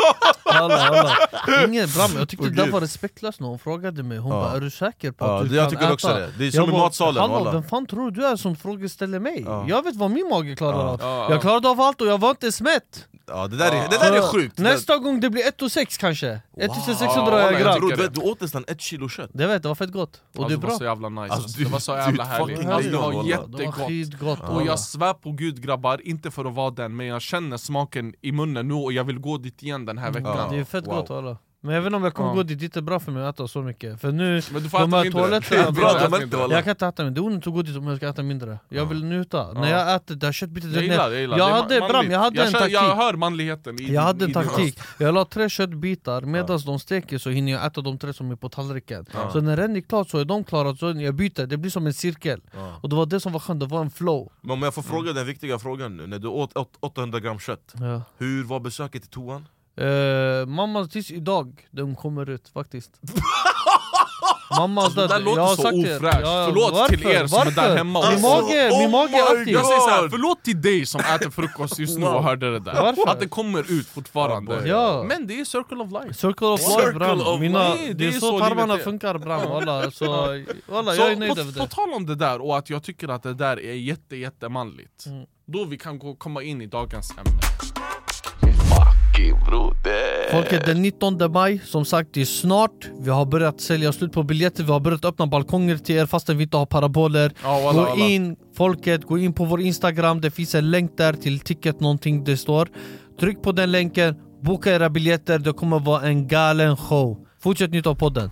[0.44, 1.16] alla, alla.
[1.68, 4.40] Ingen, bram, jag tyckte det där var respektlöst när hon frågade mig Hon Ja.
[4.40, 6.30] bara 'Är du säker på Ja, att det- du jag kan tycker äta?' också det.
[6.38, 8.56] Det är Jag som i bara, matsalen, "Hallå, walla." Vem fan tror du är som
[8.56, 9.42] frågeställer mig?
[9.46, 9.64] Ja.
[9.68, 10.88] Jag vet vad min mage klarar Ja.
[10.88, 11.30] av Ja, ja.
[11.30, 14.12] Jag klarade av allt och jag var inte smätt Ja, det, där är, det där
[14.12, 14.58] är sjukt!
[14.58, 16.40] Nästa gång det blir 1 och 6 kanske.
[16.60, 19.30] 1600 Ja, jag gram Bror, du, vet, du åt nästan ett kilo kött.
[19.34, 20.20] Det vet, det var fett gott.
[20.36, 21.78] Och det Alltså, är det var så bra jävla nice, Alltså, alltså, du- det var
[21.78, 22.66] så jävla härligt.
[22.66, 23.46] alltså, Det var walla.
[23.46, 24.40] Det var jättegott.
[24.40, 28.14] Och jag svär på gud grabbar, inte för att vara den, men jag känner smaken
[28.20, 30.50] i munnen nu och jag vill gå dit igen den här veckan.
[30.52, 30.94] Det är fett Wow.
[30.94, 32.34] gott alla Men jag vet inte om jag kommer Ja.
[32.34, 34.00] gå dit, det är inte bra för mig att äta så mycket.
[34.00, 35.20] För nu, Men du får de här mindre.
[35.20, 36.38] toaletterna bra, mindre.
[36.40, 38.22] Jag kan inte äta men det är onödigt att gå dit om jag ska äta
[38.22, 38.58] mindre.
[38.68, 41.38] Jag vill njuta, när jag äter det här köttbitet Jag gillar, jag gillar.
[41.38, 41.80] Jag hade.
[41.80, 45.14] Bram, jag hade jag en taktik Jag hör manligheten i Jag hade en taktik, jag
[45.14, 46.22] la tre köttbitar.
[46.22, 49.06] Medan de steker så hinner jag äta de tre som är på tallriken.
[49.32, 51.86] Så när den är klar så är de klara, så jag byter, det blir som
[51.86, 52.40] en cirkel.
[52.80, 54.32] Och det var det som var skönt, det var en flow.
[54.40, 57.38] Men om jag får fråga den viktiga frågan nu, när du åt åt 800 gram
[57.38, 57.74] kött.
[57.80, 58.02] Ja.
[58.18, 59.46] Hur var besöket i toan?
[59.76, 62.90] Eh, mamma tills idag, de kommer ut faktiskt.
[64.58, 66.26] Mamma Alltså, det där låter så ofräscht.
[66.46, 68.28] Förlåt till er som är där hemma Min också.
[68.28, 69.54] mage, min Oh mage är aktiv.
[69.54, 72.74] Jag säger såhär, förlåt till dig som äter frukost just nu och hörde det där.
[72.74, 73.10] Varför?
[73.10, 74.68] Att det kommer ut fortfarande.
[74.68, 75.04] Ja.
[75.08, 76.14] Men det är circle of life.
[76.14, 77.86] Circle of Circle life bram, of Mina, life.
[77.86, 79.40] det Det är så så tarmarna funkar bram.
[79.50, 80.06] Walla, så
[80.66, 82.70] walla, Så jag är nöjd på, över på det tal om det där och att
[82.70, 85.06] jag tycker att det där är jätte jättemanligt.
[85.06, 85.26] Mm.
[85.46, 87.40] Då vi kan gå, komma in i dagens ämne
[89.20, 90.30] Fucking broder.
[90.32, 92.88] Folket den 19 maj, som sagt det är snart.
[93.00, 96.36] Vi har börjat sälja slut på biljetter, vi har börjat öppna balkonger till er fastän
[96.36, 97.32] vi inte har paraboler.
[97.42, 98.06] Ja, walla, Gå walla.
[98.06, 102.24] in, folket, gå in på vår instagram, det finns en länk där till ticket någonting
[102.24, 102.68] det står.
[103.20, 107.18] Tryck på den länken, boka era biljetter, det kommer vara en galen show.
[107.42, 108.30] Fortsätt njuta av podden.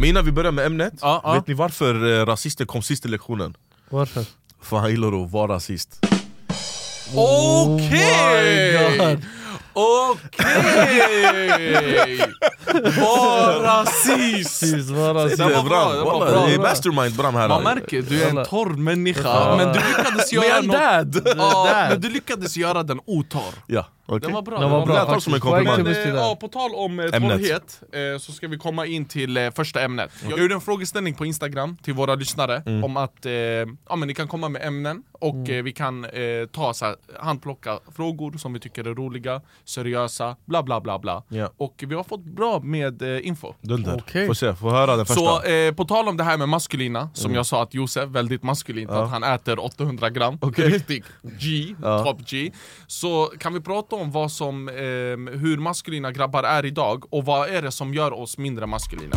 [0.00, 1.32] Men innan vi börjar med ämnet, Ja, ja.
[1.32, 3.54] vet ni varför eh, rasister kom sist i lektionen?
[3.90, 4.24] Varför?
[4.62, 6.00] För han gillar att vara rasist
[7.14, 8.76] Okej!
[8.76, 9.22] Oh God.
[9.78, 10.58] Okej!
[13.00, 14.60] Var rasist!
[14.60, 15.32] Precis, vara Det
[16.54, 20.54] är mastermind Bram här Man märker, du är en torr människa, men du lyckades göra
[20.60, 20.76] Men något...
[20.76, 21.28] dad!
[21.38, 21.88] Ja, Dad.
[21.90, 25.34] men du lyckades göra den otorr Ja, okej Det var bra, Det var bra som
[25.34, 25.82] en komplimang.
[25.82, 27.30] Men, eh, ja, på tal om eh, Ämnet.
[27.30, 31.14] torrhet eh, så ska vi komma in till eh, första ämnet Jag gjorde en frågeställning
[31.14, 32.84] på Instagram till våra lyssnare Mm.
[32.84, 35.56] om att eh, ja, men ni kan komma med ämnen och Mm.
[35.58, 36.10] eh, vi kan eh,
[36.52, 41.22] ta så här, handplocka frågor som vi tycker är roliga, seriösa, bla bla bla bla
[41.28, 41.50] Ja.
[41.56, 44.26] Och vi har fått bra med eh, info Dunder, Okej.
[44.26, 47.10] får se, får höra den första så eh, på tal om det här med maskulina,
[47.14, 50.68] som jag sa att Josef, väldigt maskulint, att han äter 800 gram, Okej.
[50.68, 52.04] riktig G, Ja.
[52.04, 52.50] top G
[52.86, 54.74] Så kan vi prata om vad som, eh,
[55.38, 59.16] hur maskulina grabbar är idag, och vad är det som gör oss mindre maskulina?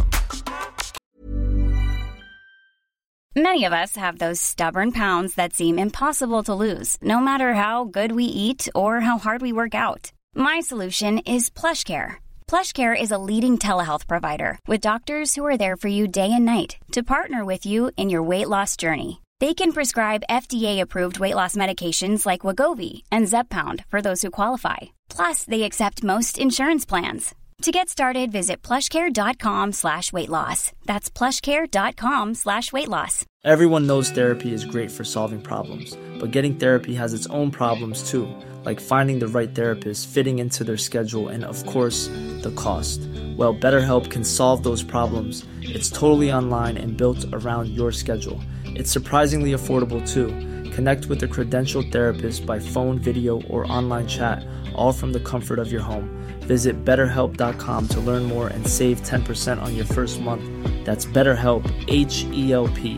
[3.36, 7.86] Many of us have those stubborn pounds that seem impossible to lose, no matter how
[7.86, 10.12] good we eat or how hard we work out.
[10.36, 12.18] My solution is PlushCare.
[12.48, 16.46] PlushCare is a leading telehealth provider with doctors who are there for you day and
[16.46, 19.22] night to partner with you in your weight loss journey.
[19.40, 24.78] They can prescribe FDA-approved weight loss medications like Wagovi and Zepbound for those who qualify.
[25.10, 27.34] Plus, they accept most insurance plans.
[27.64, 30.72] To get started, visit plushcare.com slash weight loss.
[30.86, 33.26] That's plushcare.com slash weight loss.
[33.46, 38.10] Everyone knows therapy is great for solving problems, but getting therapy has its own problems
[38.10, 38.28] too,
[38.66, 42.08] like finding the right therapist, fitting into their schedule, and of course,
[42.42, 43.00] the cost.
[43.38, 45.46] Well, BetterHelp can solve those problems.
[45.62, 48.42] It's totally online and built around your schedule.
[48.80, 50.28] It's surprisingly affordable too.
[50.72, 55.60] Connect with a credentialed therapist by phone, video, or online chat, all from the comfort
[55.60, 56.08] of your home.
[56.48, 60.44] Visit betterhelp.com to learn more and save 10% on your first month.
[60.86, 62.98] That's BetterHelp, H E L P.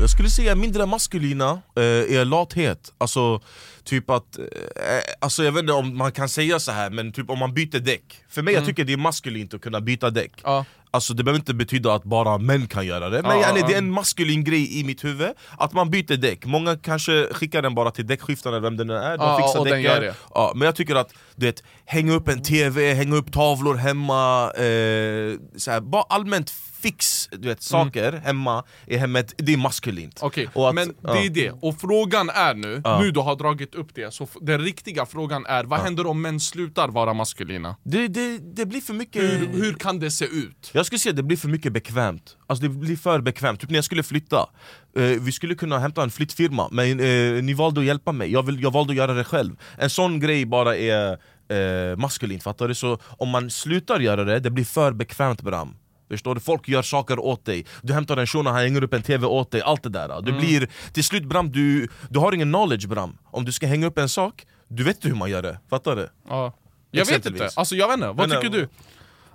[0.00, 1.82] Jag skulle säga mindre maskulina eh,
[2.18, 2.92] är lathet.
[2.98, 3.40] Alltså
[3.84, 4.44] typ att, eh,
[5.20, 7.80] alltså jag vet inte om man kan säga så här men typ om man byter
[7.80, 8.24] däck.
[8.28, 10.32] För mig jag tycker det är maskulint att kunna byta däck.
[10.44, 10.64] Ja.
[10.96, 13.74] Alltså det behöver inte betyda att bara män kan göra det, men Ja, yani, det
[13.74, 17.74] är en maskulin grej i mitt huvud Att man byter däck, många kanske skickar den
[17.74, 20.14] bara till däckskiftaren eller vem det nu är, de Ja, fixar däcken.
[20.34, 24.44] Ja, Men jag tycker att, du vet, hänga upp en TV, hänga upp tavlor hemma
[24.50, 26.50] eh, så här, Bara allmänt
[26.86, 31.12] fix du vet, saker hemma i hemmet, det är maskulint Okej, Och att- men ja.
[31.12, 31.50] det är det.
[31.50, 33.00] Och frågan är nu, Ja.
[33.00, 36.22] nu du har dragit upp det, så f- den riktiga frågan är vad händer om
[36.22, 37.76] män slutar vara maskulina?
[37.82, 40.70] det, det, det blir för mycket Hur, hur kan det se ut?
[40.72, 43.70] Jag skulle säga att det blir för mycket bekvämt Alltså det blir för bekvämt, typ
[43.70, 44.48] när jag skulle flytta
[44.96, 48.42] eh, Vi skulle kunna hämta en flyttfirma, men eh, ni valde att hjälpa mig jag,
[48.42, 51.18] vill, jag valde att göra det själv En sån grej bara är
[51.48, 52.74] eh, maskulint, fattar du?
[52.74, 55.74] Så om man slutar göra det, det blir för bekvämt Bram
[56.08, 56.40] Förstår du?
[56.40, 59.50] Folk gör saker åt dig Du hämtar en shuno, han hänger upp en TV åt
[59.50, 63.18] dig, allt det där Du blir, till slut Bram, du, du har ingen knowledge Bram
[63.30, 65.96] Om du ska hänga upp en sak, du vet inte hur man gör det, fattar
[65.96, 66.08] du?
[66.28, 66.52] Ja.
[66.90, 68.68] Jag vet inte, alltså jag vet inte, vad Men, tycker eh, du?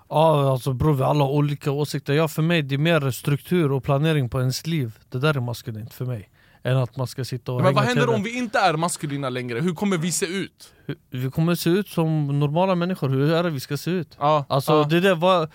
[0.09, 3.71] Ja alltså bror vi alla har olika åsikter, ja, för mig det är mer struktur
[3.71, 6.29] och planering på ens liv Det där är maskulint för mig
[6.63, 8.15] Än att man ska sitta och Men hänga vad händer TV.
[8.15, 9.59] om vi inte är maskulina längre?
[9.59, 10.73] Hur kommer vi se ut?
[11.09, 14.15] Vi kommer se ut som normala människor, hur är det vi ska se ut?
[14.19, 14.83] Ja, Alltså ja.
[14.83, 15.49] det där var...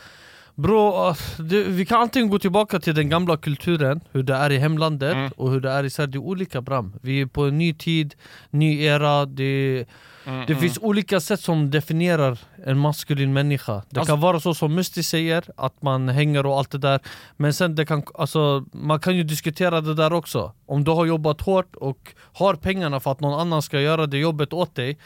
[0.59, 4.53] Bro, ah, det, vi kan antingen gå tillbaka till den gamla kulturen, hur det är
[4.53, 5.31] i hemlandet Mm.
[5.37, 6.93] och hur det är i Sverige, det är olika bram.
[7.03, 8.15] Vi är på en ny tid,
[8.51, 9.85] ny era, det,
[10.27, 13.83] Mm, det finns olika sätt som definierar en maskulin människa.
[13.91, 17.01] Det Alltså- kan vara så som Musti säger, att man hänger och allt det där
[17.37, 20.53] Men sen det kan, alltså, man kan ju diskutera det där också.
[20.67, 24.19] Om du har jobbat hårt och har pengarna för att någon annan ska göra det
[24.19, 24.99] jobbet åt dig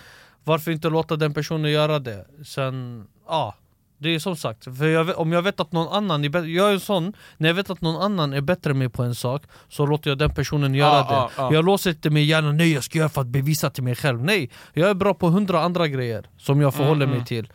[0.45, 2.27] Varför inte låta den personen göra det?
[2.47, 3.55] Sen, ja
[4.03, 6.69] det är som sagt, för jag om jag vet att någon annan är bättre, jag
[6.69, 9.43] är en sån, när jag vet att någon annan är bättre mig på en sak
[9.69, 11.15] Så låter jag den personen göra Ja, det.
[11.15, 11.55] ja, ja.
[11.55, 14.25] Jag låser inte min hjärna, nej jag ska göra för att bevisa till mig själv.
[14.25, 17.53] Nej, jag är bra på hundra andra grejer som jag förhåller Mm, mig till.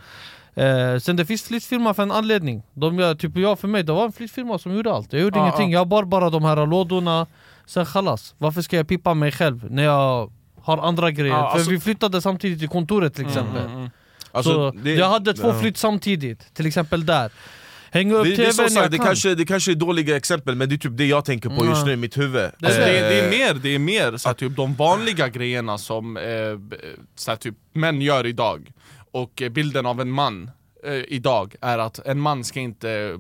[0.56, 2.64] Eh, Sen det finns flyttfirma för en anledning.
[2.74, 5.14] De gör, typ jag för mig, det var en flyttfirma som gjorde allt.
[5.14, 5.80] Jag gjorde Ja, ingenting, ja.
[5.80, 7.28] jag bar bara de här lådorna.
[7.66, 10.32] Sen khalas, varför ska jag pippa mig själv när jag
[10.62, 11.36] har andra grejer?
[11.36, 13.66] Alltså- För vi flyttade samtidigt till kontoret till exempel.
[13.66, 13.90] Mm, mm.
[14.36, 15.60] Alltså, så det- jag hade två ja.
[15.60, 17.32] flytt samtidigt, till exempel där
[17.92, 20.70] Hänga upp Det, det, är sagt, det, kan kanske, det kanske är dåliga exempel men
[20.70, 21.86] det är typ det jag tänker på just Mm.
[21.88, 24.30] nu i mitt huvud Alltså det, är, det är Eh, mer, det är mer så
[24.30, 26.24] här, typ, de vanliga grejerna som eh,
[27.16, 28.72] så här, typ, män gör idag
[29.12, 30.52] Och eh, bilden av en man
[30.86, 33.20] eh, idag är att en man ska inte...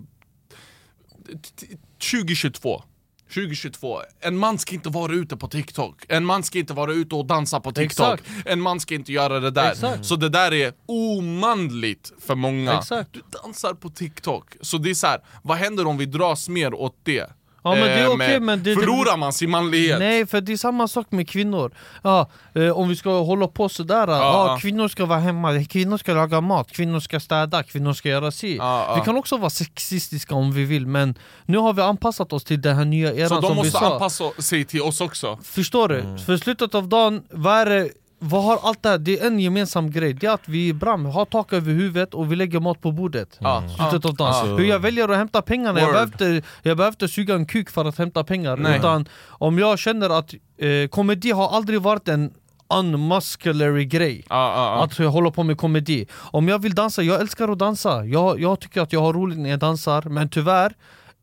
[1.43, 1.77] t- t-
[2.11, 2.83] 2022
[3.33, 7.15] 2022, en man ska inte vara ute på TikTok En man ska inte vara ute
[7.15, 8.47] och dansa på TikTok Exakt.
[8.47, 10.05] En man ska inte göra det där Exakt.
[10.05, 13.13] Så det där är omanligt för många Exakt.
[13.13, 16.73] Du dansar på TikTok Så det är så här, vad händer om vi dras mer
[16.73, 17.29] åt det?
[17.65, 19.99] Ja, men det är Eh, med- men det- Förlorar man sin manlighet?
[19.99, 21.71] Nej för det är samma sak med kvinnor
[22.03, 24.57] ja, eh, Om vi ska hålla på sådär, ja, ja.
[24.61, 28.55] kvinnor ska vara hemma, kvinnor ska laga mat, kvinnor ska städa, kvinnor ska göra si
[28.57, 28.95] Ja.
[28.99, 32.61] Vi kan också vara sexistiska om vi vill men nu har vi anpassat oss till
[32.61, 35.39] den här nya eran Så de som vi måste sa anpassa sig till oss också?
[35.43, 36.17] Förstår du?
[36.25, 37.89] För slutet av dagen, vad är det
[38.25, 38.97] vad har allt det här?
[38.97, 42.31] Det är en gemensam grej, det är att vi bram, har tak över huvudet och
[42.31, 43.63] vi lägger mat på bordet Ja.
[43.89, 44.27] Slutet av dagen.
[44.33, 45.93] Alltså- Hur jag väljer att hämta pengarna, jag Word.
[45.95, 48.77] behövde, jag behövde suga en kuk för att hämta pengar Nej.
[48.79, 52.33] Utan om jag känner att eh, komedi har aldrig varit en
[52.73, 54.83] unmusculary grej Ja, ja, ja.
[54.83, 58.39] Att jag håller på med komedi Om jag vill dansa, jag älskar att dansa Jag,
[58.39, 60.73] jag tycker att jag har roligt när jag dansar Men tyvärr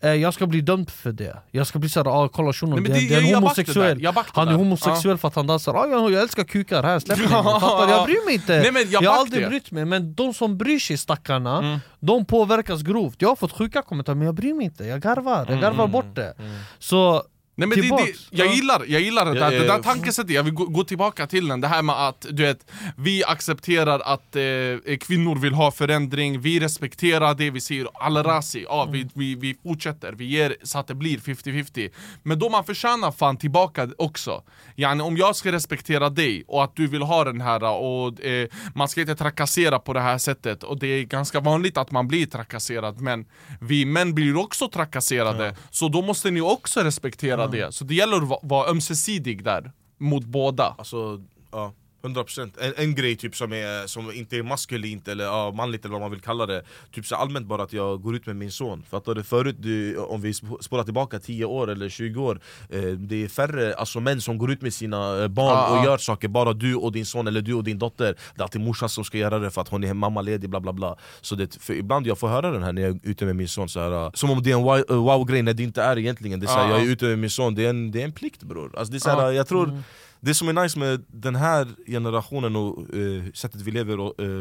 [0.09, 1.37] jag ska bli dömd för det.
[1.51, 4.07] Jag ska bli såhär, ah, kolla shunon, det, det är homosexuell.
[4.33, 6.99] Han är homosexuell för att han dansar, ah, jag, jag älskar kukar, här.
[6.99, 7.88] Släpp mig Fattar?
[7.88, 8.59] Jag bryr mig inte.
[8.59, 9.49] Nej, men jag har aldrig det.
[9.49, 11.79] brytt mig, men de som bryr sig stackarna Mm.
[12.01, 15.43] De påverkas grovt, jag har fått sjuka kommentarer men jag bryr mig inte, jag garvar,
[15.43, 16.35] Mm, jag garvar bort det.
[16.79, 17.23] Så
[17.55, 18.53] Nej, men det, det, jag, Ja.
[18.55, 19.83] gillar, jag gillar det Ja, där, ja, det där ja.
[19.83, 23.25] tankesättet, jag vill gå, gå tillbaka till den, det här med att du vet, vi
[23.25, 29.09] accepterar att eh, kvinnor vill ha förändring, vi respekterar det, vi säger al-Rasi, ja, vi,
[29.15, 31.91] vi, vi fortsätter, vi ger så att det blir 50-50
[32.23, 34.43] Men då man förtjänar fan tillbaka också.
[34.77, 38.49] Yani, Om jag ska respektera dig och att du vill ha den här och eh,
[38.75, 40.62] man ska inte trakassera på det här sättet.
[40.62, 43.27] Och det är ganska vanligt att man blir trakasserad men
[43.61, 45.57] vi män blir också trakasserade.
[45.71, 47.73] Så då måste ni också respektera det.
[47.75, 50.75] Så det gäller att va- vara ömsesidig där mot båda.
[50.79, 55.51] Alltså, ja 100% en, en grej typ som, är, som inte är maskulint eller ja,
[55.57, 56.62] manligt eller vad man vill kalla det.
[56.93, 58.83] Typ så allmänt bara att jag går ut med min son.
[58.91, 59.23] Fattar du?
[59.23, 63.29] Förut, du, om vi sp- spårar tillbaka 10 år eller 20 år eh, Det är
[63.29, 65.85] färre alltså, män som går ut med sina eh, barn Ja, och ja.
[65.85, 66.29] gör saker.
[66.29, 68.17] Bara du och din son eller du och din dotter.
[68.35, 70.73] Det är alltid morsan som ska göra det för att hon är mammaledig bla bla
[70.73, 70.97] bla.
[71.21, 73.49] Så det, för ibland jag får höra den här när jag är ute med min
[73.49, 75.99] son så här, Som om det är en wow- eh, wow-grej när det inte är
[75.99, 76.41] egentligen.
[76.41, 76.77] Det är så här, Ja, ja.
[76.79, 78.79] Jag är ute med min son, det är en, det är en plikt bror.
[78.79, 79.33] Alltså, det är så här, Ja.
[79.33, 79.83] Jag tror
[80.25, 83.93] det som är nice med den här generationen och eh, sättet vi lever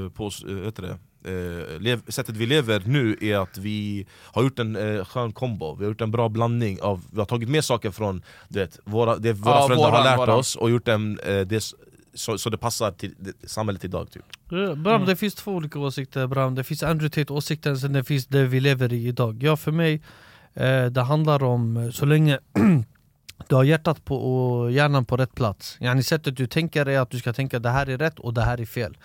[0.05, 0.97] eh, på, eh, vet du det,
[1.73, 5.75] eh, lev, sättet vi lever nu är att vi har gjort en eh, skön kombo,
[5.75, 8.79] vi har gjort en bra blandning av, vi har tagit med saker från du vet,
[8.83, 10.39] våra, det våra Ja, föräldrar har våran, lärt våran.
[10.39, 11.63] oss och gjort en, eh, det,
[12.13, 14.23] så, så det passar till det, samhället idag typ.
[14.51, 16.55] Eh, Bram, det finns två olika åsikter Bram.
[16.55, 19.43] Det finns Andrew Tate-åsikten, sen det finns det vi lever i idag.
[19.43, 20.01] Ja, för mig,
[20.53, 22.39] eh, det handlar om eh, så länge
[23.49, 25.77] du har hjärtat på och hjärnan på rätt plats.
[25.79, 28.41] Yani sättet du tänker är att du ska tänka det här är rätt och det
[28.41, 28.97] här är fel.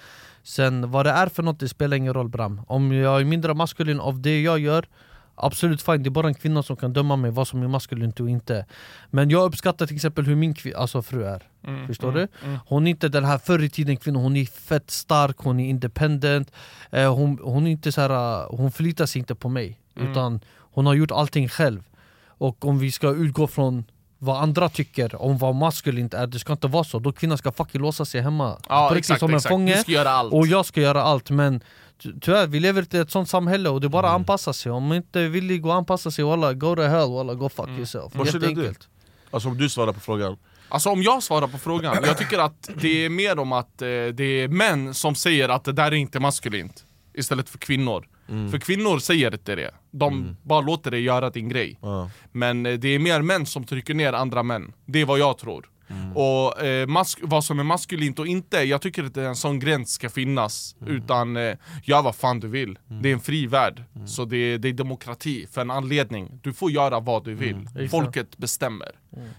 [0.42, 2.61] Sen vad det är för något, det spelar ingen roll Bram.
[2.66, 4.87] Om jag är mindre maskulin av det jag gör,
[5.35, 6.03] absolut fine.
[6.03, 8.66] Det är bara en kvinna som kan döma mig vad som är maskulint och inte.
[9.11, 11.42] Men jag uppskattar till exempel hur min alltså fru är.
[11.64, 12.46] Mm, Förstår mm, du?
[12.46, 12.59] mm.
[12.66, 15.68] Hon är inte den här förr i tiden kvinnan, hon är fett stark, hon är
[15.68, 16.53] independent
[16.90, 20.11] eh, hon, hon, är inte så här, eh, hon förlitar sig inte på mig Mm.
[20.11, 21.83] Utan hon har gjort allting själv
[22.29, 23.85] Och om vi ska utgå från
[24.18, 27.52] vad andra tycker om vad maskulint är, det ska inte vara så Då kvinnan ska
[27.52, 29.50] fucking låsa sig hemma Ja på riktigt exakt, som en exakt.
[29.52, 30.33] fånge Du ska göra allt.
[30.33, 31.61] och jag ska göra allt men
[32.02, 34.20] ty- tyvärr, vi lever i ett sånt samhälle och det är bara att Mm.
[34.22, 37.35] anpassa sig Om man inte är villig att anpassa sig, walla, go to hell, walla,
[37.35, 37.76] go fuck Mm.
[37.79, 38.24] yourself du?
[38.24, 38.88] Jätteenkelt
[39.31, 40.37] Alltså om du svarar på frågan
[40.68, 43.87] Alltså om jag svarar på frågan, jag tycker att det är mer om att eh,
[43.88, 48.59] det är män som säger att det där är inte maskulint Istället för kvinnor För
[48.59, 51.79] kvinnor säger inte det, de bara låter dig göra din grej.
[51.83, 52.11] Ja.
[52.33, 55.39] Men eh, det är mer män som trycker ner andra män, det är vad jag
[55.39, 55.67] tror
[56.14, 60.11] Och eh, vad som är maskulint och inte, jag tycker att en sån gräns ska
[60.11, 62.79] finnas Utan, eh, gör vad fan du vill.
[63.03, 66.40] Det är en fri värld, så det är, det är demokrati för en anledning.
[66.42, 67.90] Du får göra vad du vill, Exakt.
[67.90, 68.92] folket bestämmer.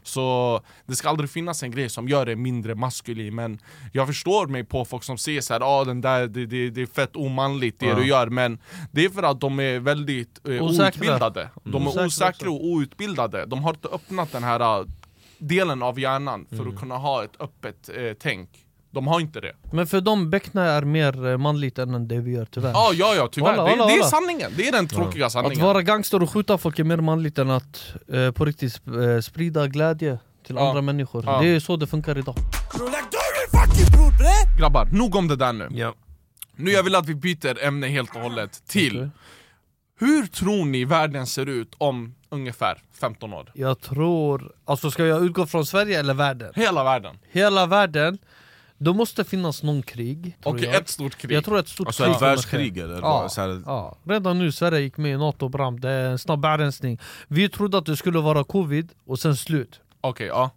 [0.03, 3.59] Så det ska aldrig finnas en grej som gör dig mindre maskulin Men
[3.93, 6.85] jag förstår mig på folk som säger såhär, ah, den där, det, det, det är
[6.85, 8.27] fett omanligt det du gör.
[8.27, 8.59] Men
[8.91, 11.49] det är för att de är väldigt eh, outbildade.
[11.63, 13.45] De är Osäkra och outbildade.
[13.45, 14.87] De har inte öppnat den här uh,
[15.37, 16.73] delen av hjärnan för Mm.
[16.73, 18.49] att kunna ha ett öppet eh, tänk
[18.91, 22.31] De har inte det Men för dem, beckna är mer eh, manligt än det vi
[22.31, 23.47] gör tyvärr ah, Ja, ja, tyvärr.
[23.57, 24.09] Walla, det, walla, det är walla.
[24.09, 27.37] sanningen, det är den tråkiga Att sanningen vara gangster och skjuta folk är mer manligt
[27.37, 30.67] än att eh, på riktigt sp- eh, sprida glädje till Ja.
[30.69, 31.41] andra människor Ja.
[31.41, 32.35] Det är så det funkar idag
[34.59, 35.93] Grabbar, nog om det där nu Ja.
[36.55, 39.09] Nu jag vill att vi byter ämne helt och hållet till Okej.
[39.99, 43.51] Hur tror ni världen ser ut om ungefär 15 år?
[43.53, 46.51] Jag tror, alltså ska jag utgå från Sverige eller världen?
[46.55, 47.17] Hela världen?
[47.31, 48.17] Hela världen,
[48.77, 50.75] då måste finnas någon krig Och jag.
[50.75, 51.31] ett stort krig?
[51.31, 52.99] Jag tror ett stort Alltså krig ett världskrig eller?
[53.01, 53.97] Ja, här, ja.
[54.03, 57.77] Redan nu, Sverige gick med i NATO bram, det är en snabb rensning Vi trodde
[57.77, 60.51] att det skulle vara covid och sen slut Okej, ja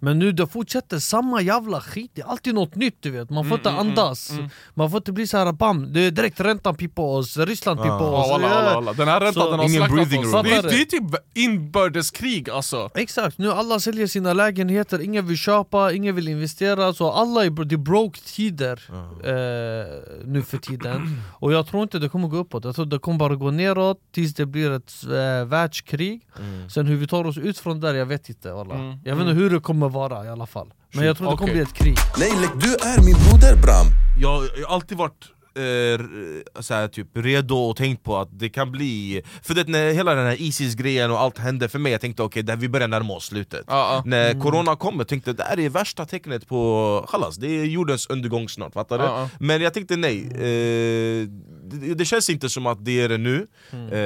[0.00, 3.30] Men nu det fortsätter samma jävla skit, det är alltid något nytt du vet.
[3.30, 4.32] Man får Mm, inte mm, andas,
[4.74, 7.88] man får inte bli så här bam, det är direkt räntan pippar oss, Ryssland pippar
[7.88, 8.20] Ja.
[8.20, 8.26] oss.
[8.28, 8.92] Ja, walla, walla, walla.
[8.92, 10.32] Den här räntan Så- den har Ingen slaktat breathing oss.
[10.34, 10.44] room.
[10.44, 12.90] det, det är typ inbördeskrig alltså.
[12.94, 16.92] Exakt, nu alla säljer sina lägenheter, ingen vill köpa, ingen vill investera.
[16.94, 18.80] Så alla är, det är broke tider
[19.24, 21.20] eh, nu för tiden.
[21.32, 23.98] Och jag tror inte det kommer gå uppåt, jag tror det kommer bara gå neråt
[24.12, 26.26] tills det blir ett eh, världskrig.
[26.74, 28.74] Sen hur vi tar oss ut från där, jag vet inte alla.
[28.74, 30.72] Mm, Jag vet inte hur det kommer vara i alla fall.
[30.92, 31.96] Men jag tror det kommer bli ett krig.
[32.18, 33.86] Nej, like, du är min broder Bram.
[34.20, 38.72] Jag, jag har alltid varit eh, såhär, typ redo och tänkt på att det kan
[38.72, 39.22] bli...
[39.42, 42.42] För det, när hela den här Isis-grejen och allt hände för mig, jag tänkte okej,
[42.42, 43.64] okay, vi börjar närma oss slutet.
[43.66, 44.02] Ah, ah.
[44.04, 44.42] När mm.
[44.42, 48.48] corona kommer, jag tänkte det här är värsta tecknet på Hallas, det är jordens undergång
[48.48, 49.04] snart, fattar du?
[49.04, 51.28] Ah, Men jag tänkte nej, eh,
[51.70, 53.46] det, det, känns inte som att det är det nu.
[53.72, 53.92] Mm.
[53.92, 53.98] Eh,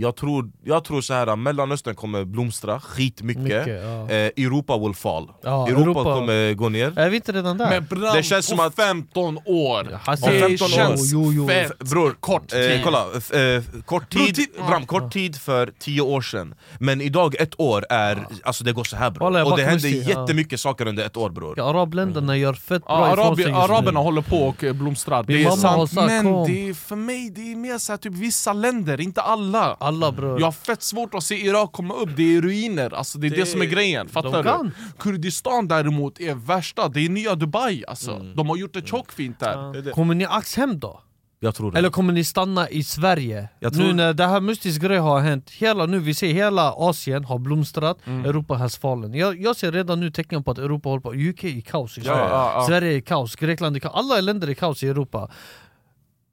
[0.00, 4.10] jag tror, jag tror så här Mellanöstern kommer blomstra skitmycket, mycket, ja.
[4.10, 5.30] eh, Europa will fall.
[5.44, 6.98] Europa, Europa, kommer gå ner.
[6.98, 7.70] Är vi inte redan där?
[7.70, 8.74] Men brand det känns som att...
[8.74, 9.98] 15 år!
[10.02, 11.06] Hasse, 15 känns år.
[11.12, 12.70] Jo, jo, fett Bror, kort eh, tid.
[12.72, 16.54] Eh, kolla, eh, kort tid, Bror, Bram, kort tid för 10 år sedan.
[16.80, 19.26] Men idag, ett år, är, alltså det går så här bror.
[19.26, 20.20] Alla, Och det bakom händer musik, ja.
[20.20, 21.60] jättemycket saker under ett år bror.
[21.60, 24.04] Arabländerna gör fett bra Ja, ifrån arabi, sig just araberna nu.
[24.04, 25.22] håller på och eh, blomstrar.
[25.22, 25.90] Det är sant.
[25.90, 26.46] sagt, Men kom.
[26.52, 29.76] det är, för mig det är mer så här, typ vissa länder, inte alla.
[29.80, 30.40] Alla bror.
[30.40, 32.94] Jag har fett svårt att se Irak komma upp, det är ruiner.
[32.94, 34.70] Alltså, det är det, Det- som är grejen, fattar du?
[34.98, 38.10] Kurdistan däremot är värsta, det är nya Dubai alltså.
[38.12, 38.36] Mm.
[38.36, 39.52] De har gjort det tjockfint där.
[39.84, 41.00] Ja ni ax hem då?
[41.40, 41.78] Jag tror det.
[41.78, 43.48] Eller kommer ni stanna i Sverige?
[43.60, 46.72] Jag tror- Nu när det här mystiska grejen har hänt, hela, nu vi ser hela
[46.72, 48.24] Asien har blomstrat, Mm.
[48.24, 49.14] Europa has fallen.
[49.14, 51.98] Jag, jag ser redan nu tecken på att Europa håller på, UK är i kaos
[51.98, 52.66] i Ja, Sverige, ja, ja.
[52.66, 55.30] Sverige är i kaos, Grekland är i kaos, alla länder är i kaos i Europa.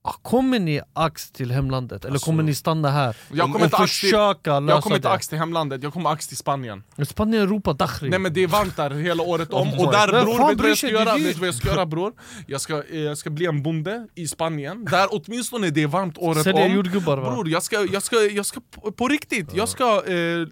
[0.08, 2.06] Ah, Kommer ni ax till hemlandet?
[2.06, 3.18] Eller Alltså, kommer ni stanna här?
[3.32, 5.14] Jag och kommer inte ax till- försöka lösa Jag kommer inte det?
[5.14, 8.10] ax till hemlandet, jag kommer ax till Spanien Spanien, Europa, Dakhri.
[8.10, 10.62] Nej men det är varmt där hela året om, Oh och där bror, vet du
[10.64, 10.88] vad jag ska?
[10.88, 11.14] Det göra?
[11.14, 12.14] Vet du vad jag ska göra bror?
[12.48, 16.18] Jag ska, eh, jag ska bli en bonde i Spanien, där åtminstone det är varmt
[16.18, 17.32] året Sälja om jordgubbar va?
[17.32, 20.48] Bror jag ska, jag ska, jag ska på, på riktigt, jag ska eh,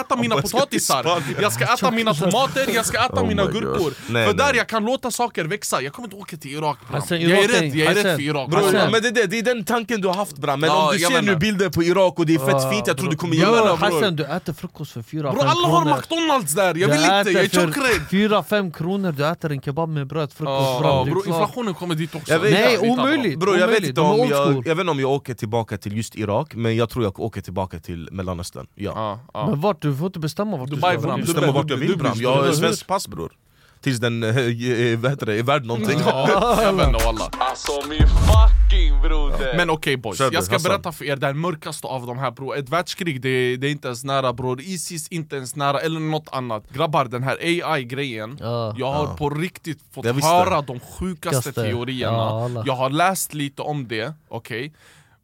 [0.00, 4.26] äta mina potatisar, jag ska äta mina tomater, jag ska äta Oh mina gurkor Nej,
[4.26, 4.56] För där nej.
[4.56, 7.00] jag kan låta saker växa, jag kommer inte åka till Irak bram.
[7.00, 8.92] Hassan, Jag är rädd, jag är rädd för Irak Bror, Hassan.
[8.92, 10.98] men det, det, det är den tanken du har haft bra, men Ja, om du
[10.98, 11.22] ser menar.
[11.22, 13.74] nu bilder på Irak och det är fett fint, jag tror du kommer gilla det.
[13.76, 17.30] Hassan du äter frukost för 4-5 Bror alla har kronor McDonalds där, jag vill inte,
[17.30, 21.26] jag är för tjockrädd 4-5 kronor, du äter en kebab med bröd, frukost, bram, klart.
[21.26, 23.38] inflationen kommer dit också Nej, omöjligt!
[23.38, 23.88] Bro, jag, vet omöjligt.
[23.88, 24.62] inte om jag, school.
[24.66, 27.40] jag vet inte om jag åker tillbaka till just Irak, men jag tror jag åker
[27.40, 29.18] tillbaka till Mellanöstern ja.
[29.34, 29.79] Men vart?
[29.80, 31.08] Du får inte bestämma vart Dubai, du ska.
[31.08, 33.32] Bram, bestämmer vart jag du- vill bram, du- jag har svenskt pass bror.
[33.80, 34.34] Tills den, äh,
[34.98, 35.98] vad heter det, är värd någonting.
[36.06, 36.28] Ja,
[36.62, 39.56] jag vet inte walla Alltså min fucking broder!
[39.56, 40.68] Men okej boys, Kör, jag ska Hassan.
[40.70, 42.56] berätta för er den mörkaste av de här bror.
[42.56, 44.60] Ett världskrig det, det är inte ens nära bror.
[44.60, 46.64] Isis inte ens nära eller något annat.
[46.72, 48.74] Grabbar den här AI-grejen Ja.
[48.78, 49.16] Jag har Ja.
[49.18, 52.50] på riktigt fått höra de sjukaste teorierna.
[52.54, 52.62] Ja.
[52.66, 54.72] Jag har läst lite om det, okej.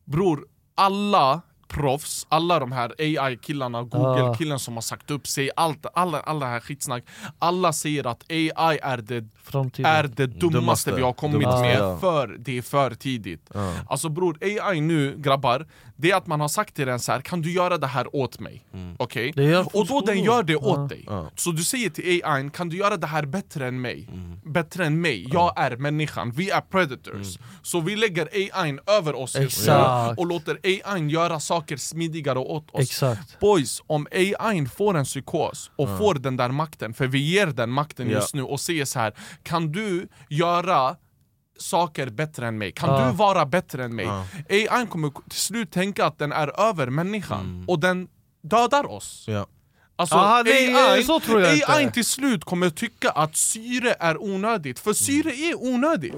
[0.04, 0.44] Bror,
[0.74, 6.46] alla proffs, alla de här AI-killarna, Google-killen som har sagt upp sig, allt, alla, alla
[6.46, 7.04] här skitsnack.
[7.38, 9.90] Alla säger att AI är det Framtiden.
[9.92, 10.92] är det dummaste, Dummaste.
[10.94, 11.98] vi har kommit Dummaste, med, ja.
[11.98, 13.72] för det är för tidigt Ja.
[13.88, 15.66] Alltså bror, AI nu grabbar,
[15.96, 18.16] det är att man har sagt till den så här, kan du göra det här
[18.16, 18.64] åt mig?
[18.98, 19.32] Okej?
[19.36, 20.86] Det gör Och då den gör det åt Ja.
[20.88, 21.30] dig Ja.
[21.36, 24.08] Så du säger till AI, kan du göra det här bättre än mig?
[24.44, 29.36] Bättre än mig, jag är människan, vi är predators Så vi lägger AI över oss
[29.36, 30.18] just nu Exakt.
[30.18, 33.40] och låter AI göra saker smidigare åt oss Exakt.
[33.40, 37.70] Boys, om AI får en psykos och får den där makten, för vi ger den
[37.70, 39.12] makten just nu och säger så här
[39.42, 40.96] kan du göra
[41.58, 42.72] saker bättre än mig?
[42.72, 43.06] Kan Ja.
[43.10, 44.04] du vara bättre än mig?
[44.04, 44.24] Ja.
[44.50, 48.08] AI kommer till slut tänka att den är över människan och den
[48.42, 49.24] dödar oss.
[49.28, 49.46] Ja.
[49.98, 51.94] Alltså Aha, nej, AI, så tror jag AI inte.
[51.94, 56.14] till slut kommer tycka att syre är onödigt, för syre är onödigt.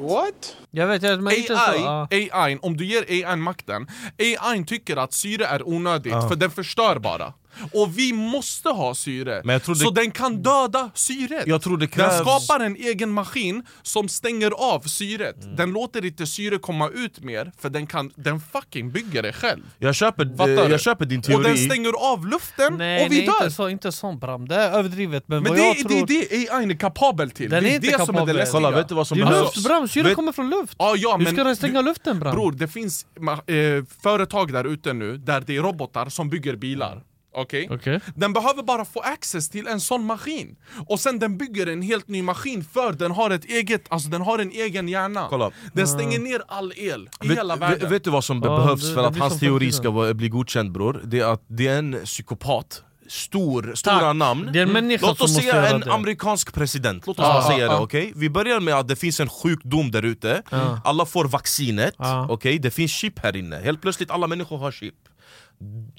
[0.70, 1.70] Jag vet, jag, men inte så.
[1.70, 2.08] AI, ja.
[2.32, 3.86] AI, om du ger AI makten,
[4.18, 7.32] AI tycker att syre är onödigt för den förstör bara.
[7.72, 11.46] Och vi måste ha syre, Men jag tror det- så den kan döda syret.
[11.46, 12.18] Jag tror det Den krävs...
[12.18, 15.44] skapar en egen maskin som stänger av syret.
[15.44, 15.56] Mm.
[15.56, 19.62] Den låter inte syre komma ut mer, för den, kan, den fucking bygger det själv.
[19.78, 20.24] Jag köper,
[20.64, 23.44] eh, jag köper din Och den teori stänger av luften Nej, och vi nej dör.
[23.44, 26.06] inte så, inte så bram, det är överdrivet men, Men vad det, jag är- tror...
[26.06, 27.50] det är det AI är kapabel till.
[27.50, 28.36] Den det är är inte det som är det kapabel.
[28.36, 28.52] läskiga.
[28.52, 30.74] Kolla, vet du vad som det är luft bram, syre Vet- kommer från luft!
[30.78, 32.34] Ja, ja, Hur men ska den stänga du- luften bram?
[32.34, 33.06] Bror, det finns
[33.46, 37.02] eh, företag där ute nu där det är robotar som bygger bilar.
[37.38, 37.68] Okej?
[37.70, 38.00] Okej.
[38.16, 40.56] Den behöver bara få access till en sån maskin.
[40.86, 44.22] Och sen den bygger en helt ny maskin för den har ett eget, alltså den
[44.22, 45.26] har en egen hjärna.
[45.30, 45.50] Kolla.
[45.72, 47.90] Den stänger ner all el i Vet, hela vet, världen.
[47.90, 50.72] vet du vad som Ja, behövs det- för det att hans teori ska bli godkänd
[50.72, 51.00] bror?
[51.04, 54.16] Det är att det är en psykopat, stor, stora Tack.
[54.16, 55.92] namn Det är en människa Låt oss säga en det.
[55.92, 57.80] amerikansk president, låt oss bara ja, säga det ja.
[57.80, 58.12] okej?
[58.16, 60.80] Vi börjar med att det finns en sjukdom där ute, Ja.
[60.84, 62.26] alla får vaccinet, Ja.
[62.30, 62.58] okej?
[62.58, 64.94] Det finns chip här inne, helt plötsligt alla människor har chip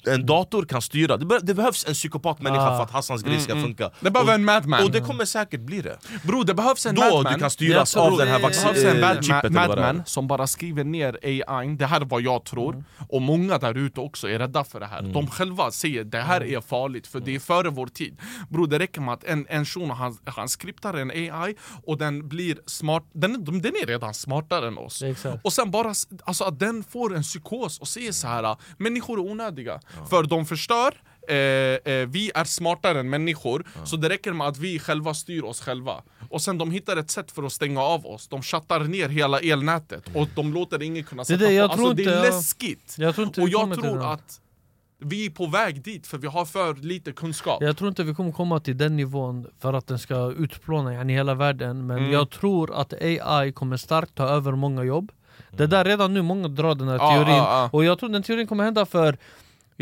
[0.06, 2.76] En dator kan styra, det, be- det behövs en psykopatmänniska Ja.
[2.76, 4.84] för att Hassans grej ska funka Det behöver en madman.
[4.84, 7.32] och det kommer säkert bli det Bror, det behövs en Då madman.
[7.32, 9.78] du kan styras av den här det- Det vaccin, behövs en bad, chippet eller vad
[9.78, 9.86] det är.
[9.86, 12.84] madman som bara skriver ner AI, det här är vad jag tror Mm.
[13.08, 16.40] Och många där ute också är rädda för det här De själva säger det här
[16.40, 16.54] Mm.
[16.56, 18.16] är farligt för det är före vår tid
[18.48, 21.54] Bror det räcker med att en, en shuno han, han skriptar en AI
[21.86, 25.44] och den blir smart Den, den är redan smartare än oss Exakt.
[25.44, 25.94] Och sen bara,
[26.24, 29.49] alltså att den får en psykos och säger så här människor är onödiga
[30.10, 30.94] För de förstör
[31.28, 35.42] Eh, eh, vi är smartare än människor, så det räcker med att vi själva styr
[35.42, 36.02] oss själva.
[36.30, 39.38] Och sen de hittar ett sätt för att stänga av oss, de chattar ner hela
[39.40, 41.76] elnätet och de låter ingen kunna Det är sätta det, jag på.
[41.76, 42.36] tror Alltså det är inte, ja.
[42.36, 42.94] läskigt!
[42.98, 44.40] Jag tror inte och jag tror att
[44.98, 47.62] vi är på väg dit för vi har för lite kunskap.
[47.62, 51.12] Jag tror inte vi kommer komma till den nivån för att den ska utplåna yani,
[51.12, 52.12] hela världen Men Mm.
[52.12, 55.12] jag tror att AI kommer starkt ta över många jobb
[55.50, 57.36] Det där redan nu, många drar den här teorin.
[57.36, 57.70] ja, ja.
[57.72, 59.16] Och jag tror den teorin kommer hända för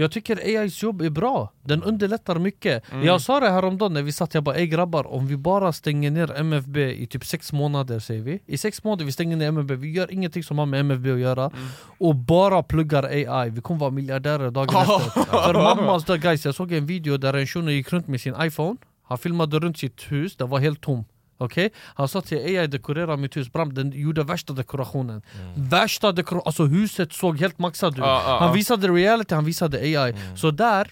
[0.01, 2.93] jag tycker AIs jobb är bra, den underlättar mycket.
[2.93, 3.07] Mm.
[3.07, 6.11] Jag sa det häromdagen när vi satt, jag bara ey grabbar om vi bara stänger
[6.11, 8.41] ner MFB i typ sex månader säger vi.
[8.47, 11.19] I sex månader vi stänger ner MFB, vi gör ingenting som har med MFB att
[11.19, 11.45] göra.
[11.45, 11.69] Mm.
[11.99, 15.21] Och bara pluggar AI, vi kommer vara miljardärer dagen efter.
[15.45, 18.35] För mammas dag guys, jag såg en video där en shuno gick runt med sin
[18.41, 18.77] iPhone.
[19.03, 21.05] Han filmade runt sitt hus, det var helt tom
[21.39, 21.71] Okej?
[21.95, 25.23] Han sa till AI dekorera mitt hus, Bram den gjorde värsta dekorationen.
[25.57, 27.99] Värsta dekorationen, alltså huset såg helt maxat ut.
[27.99, 30.91] Ja, ja, Han visade reality, han visade AI Så där,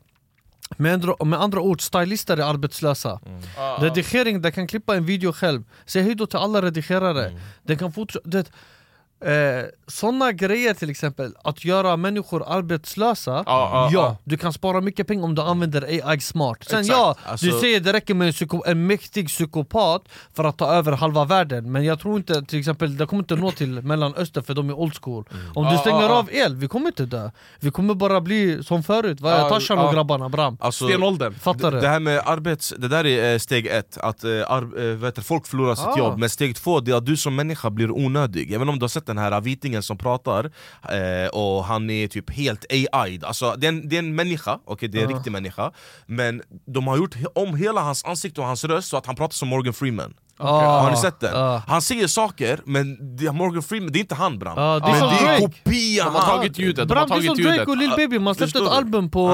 [0.76, 3.20] med andra, med andra ord, stylister är arbetslösa.
[3.56, 5.64] Ja, Redigering, den kan klippa en video själv.
[5.86, 7.40] Säg hej då till alla redigerare.
[7.62, 8.44] Den kan fortsätta
[9.24, 13.30] Eh, Såna grejer till exempel, att göra människor arbetslösa.
[13.30, 14.16] Ja, ja, ja.
[14.24, 16.58] du kan spara mycket pengar om du använder AI smart.
[16.64, 16.98] Sen Exakt.
[16.98, 20.02] ja, Alltså- du säger det räcker med en, psyko, en mäktig psykopat
[20.34, 21.72] för att ta över halva världen.
[21.72, 24.74] Men jag tror inte, till exempel, det kommer inte nå till Mellanöstern för de är
[24.74, 25.24] old school.
[25.54, 27.30] Om du stänger av el, vi kommer inte dö.
[27.60, 30.56] Vi kommer bara bli som förut, vad är Tarzan och grabbarna, Bram?
[30.60, 31.34] Alltså, Stenåldern.
[31.34, 31.80] Fattar du?
[31.80, 32.74] Det här med arbets...
[32.78, 35.98] Det där är eh, steg ett, att eh, ar, vet du, folk förlorar sitt Ah.
[35.98, 36.18] jobb.
[36.18, 38.52] Men steg två, det är att du som människa blir onödig.
[38.52, 40.50] Även om du har sett den här vitingen som pratar
[40.88, 44.58] eh, Och han är typ helt AI Alltså det är en, det är en människa,
[44.64, 45.72] okej det är en riktig människa
[46.06, 49.34] Men de har gjort om hela hans ansikte och hans röst så att han pratar
[49.34, 51.34] som Morgan Freeman Ah, Har ni sett den?
[51.36, 51.62] ah.
[51.66, 54.86] Han säger saker, men det är Morgan Freeman, det är inte han Bram Ja, det
[54.86, 56.06] är Men som det är kopian!
[56.12, 58.18] De har tagit ljudet, de har Bram, det är tagit som Drake och Lil Baby,
[58.18, 59.28] man släppte ett album på,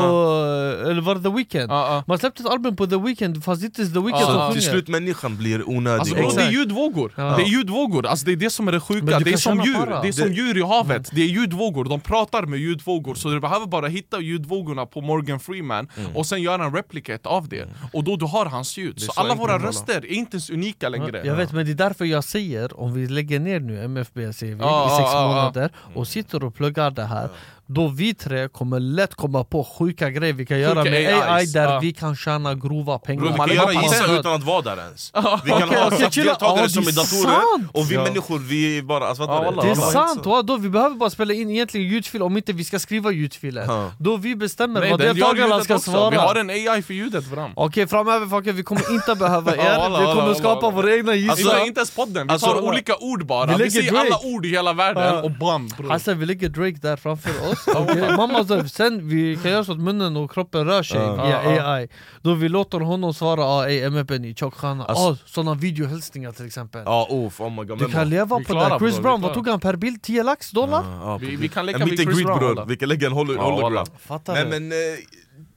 [0.90, 1.70] eller var det The Weeknd?
[1.72, 2.04] Ja.
[2.06, 4.34] Man släppte ett album på The Weeknd fast det inte är The Weeknd Ja, som
[4.38, 6.00] sjunger till slut människan blir onödig.
[6.00, 8.80] Alltså bro, det är ljudvågor, det är ljudvågor, alltså, det är det som är det
[8.80, 12.00] sjuka, det är som djur, det är som djur i havet, det är ljudvågor, de
[12.00, 16.64] pratar med ljudvågor så du behöver bara hitta ljudvågorna på Morgan Freeman och sen göra
[16.64, 19.00] en replicate av det, och då du har hans ljud.
[19.02, 21.22] Så, alla våra röster är inte ens unika längre.
[21.26, 24.54] Jag vet men det är därför jag säger, om vi lägger ner nu MFB säger
[24.54, 25.28] vi, Ja, i sex ja.
[25.28, 27.28] månader och sitter och pluggar det här
[27.74, 31.52] Då vi tre kommer lätt komma på sjuka grejer vi kan göra med AI AIs,
[31.52, 31.78] där ja.
[31.80, 35.10] vi kan tjäna grova pengar Bro, vi kan göra gissa utan att vara där ens
[35.44, 36.24] Vi kan Okej, ha chilla.
[36.30, 37.70] deltagare Ja, som är datorer, sant.
[37.74, 38.02] och vi Ja.
[38.04, 39.60] människor vi är bara, alltså, wallah, du?
[39.62, 40.42] Det är sant, va?
[40.42, 43.92] då, vi behöver bara spela in egentligen ljudfil om inte vi ska skriva ljudfiler Ja.
[43.98, 45.90] Då vi bestämmer Nej, vad deltagarna ska också.
[45.90, 47.50] svara Vi har en AI för ljudet Bram.
[47.56, 51.66] Okej framöver fucker, vi kommer inte behöva er, vi kommer skapa våra egna Alltså, gissningar
[51.66, 54.72] inte ens podden, vi Alltså, tar olika ord bara, Vi säger alla ord i hela
[54.72, 55.68] världen och bam.
[55.90, 58.16] Alltså vi lägger Drake där framför oss, okay.
[58.16, 61.24] Mamma sa, sen vi kan göra så att munnen och kroppen rör sig Ja.
[61.26, 61.70] via.
[61.72, 61.88] AI
[62.22, 66.46] Då vi låter honom svara ah, ey MFB ni tjockstjärna, Alltså- ah, sådana videohälsningar till
[66.46, 69.34] exempel Ja, uff, oh my god Du kan leva Vi på det, Chris Brown, vad
[69.34, 70.02] tog han per bild?
[70.02, 70.82] 10 lax dollar?
[70.84, 73.86] Ja, ja, Vi- vi kan leka and Chris Brown, vi kan lägga en hologram.
[73.98, 74.50] Fattar Nej du?
[74.50, 74.78] men eh,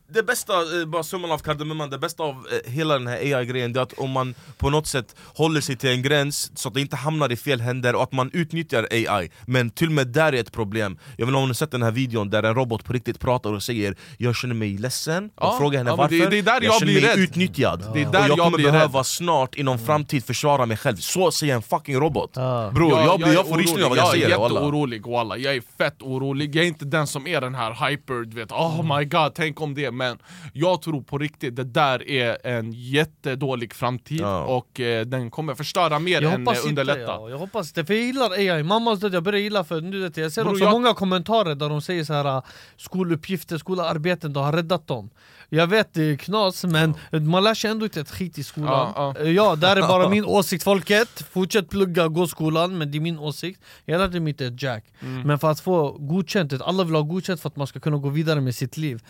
[0.08, 3.74] det bästa, eh, bara summan av kardemumman, det bästa av eh, hela den här AI-grejen
[3.74, 6.74] det är att om man på något sätt håller sig till en gräns så att
[6.76, 10.08] det inte hamnar i fel händer och att man utnyttjar AI Men till och med
[10.08, 10.98] där är ett problem.
[11.18, 13.20] Jag vet inte om ni har sett den här videon där en robot på riktigt
[13.20, 16.38] pratar och säger Jag känner mig ledsen, Ja, och frågar henne ja, varför det- det
[16.38, 17.20] är där jag känner blir mig rädd.
[17.20, 17.80] utnyttjad.
[17.94, 19.06] Det är Och där jag jag kommer blir behöva rädd.
[19.06, 20.98] snart inom framtid försvara mig själv.
[20.98, 22.32] Så säger en fucking robot.
[22.36, 22.72] Ja.
[22.74, 25.38] Bror, jag, blir- är jag får rysningar av vad jag, säger Jag är jätteorolig walla,
[25.38, 26.56] jag är fett orolig.
[26.56, 28.52] Jag är inte den som är den här hyper, du vet.
[28.52, 30.18] Oh my god, tänk om det Men
[30.54, 34.44] jag tror på riktigt, det där är en jättedålig framtid Ja.
[34.44, 37.12] Och eh, den kommer förstöra mer Jag än hoppas eh, inte, underlätta.
[37.12, 37.30] ja.
[37.30, 40.18] jag hoppas inte, för jag gillar AI, mammas död, jag börjar gilla för nu vet
[40.18, 42.42] jag, jag ser Bror, också jag- många kommentarer där de säger så här
[42.78, 45.10] skoluppgifter, skolarbeten, de har räddat dem.
[45.50, 48.94] Jag vet det är knas men man lär sig ändå inte ett skit i skolan.
[48.96, 52.98] Ja, ja, ja där är bara min åsikt folket, fortsätt plugga, gå skolan men det
[52.98, 53.62] är min åsikt.
[53.86, 54.86] Jag lärde mig inte ett jack.
[55.02, 55.22] Mm.
[55.28, 58.10] Men för att få godkänt, alla vill ha godkänt för att man ska kunna gå
[58.10, 59.02] vidare med sitt liv